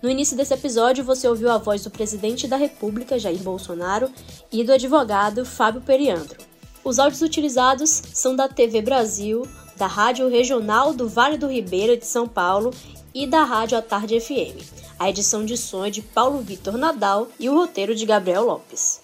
No 0.02 0.10
início 0.10 0.36
desse 0.36 0.54
episódio, 0.54 1.04
você 1.04 1.26
ouviu 1.26 1.50
a 1.50 1.58
voz 1.58 1.82
do 1.82 1.90
presidente 1.90 2.46
da 2.46 2.56
República, 2.56 3.18
Jair 3.18 3.42
Bolsonaro, 3.42 4.10
e 4.52 4.62
do 4.62 4.72
advogado 4.72 5.44
Fábio 5.44 5.80
Periandro. 5.80 6.38
Os 6.84 7.00
áudios 7.00 7.22
utilizados 7.22 7.90
são 8.14 8.36
da 8.36 8.48
TV 8.48 8.80
Brasil, 8.80 9.42
da 9.76 9.88
Rádio 9.88 10.28
Regional 10.28 10.94
do 10.94 11.08
Vale 11.08 11.36
do 11.36 11.48
Ribeira 11.48 11.96
de 11.96 12.06
São 12.06 12.28
Paulo 12.28 12.72
e 13.12 13.26
da 13.26 13.42
Rádio 13.42 13.76
A 13.76 13.82
Tarde 13.82 14.20
FM. 14.20 14.85
A 14.98 15.10
edição 15.10 15.44
de 15.44 15.56
som 15.58 15.84
é 15.84 15.90
de 15.90 16.00
Paulo 16.00 16.40
Vitor 16.40 16.78
Nadal 16.78 17.28
e 17.38 17.50
o 17.50 17.54
roteiro 17.54 17.94
de 17.94 18.06
Gabriel 18.06 18.44
Lopes. 18.46 19.00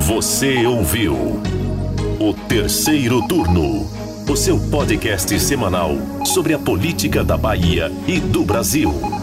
Você 0.00 0.64
ouviu 0.64 1.14
o 2.20 2.34
terceiro 2.48 3.26
turno, 3.26 3.84
o 4.30 4.36
seu 4.36 4.58
podcast 4.70 5.38
semanal 5.40 5.90
sobre 6.24 6.54
a 6.54 6.58
política 6.58 7.24
da 7.24 7.36
Bahia 7.36 7.90
e 8.06 8.20
do 8.20 8.44
Brasil. 8.44 9.17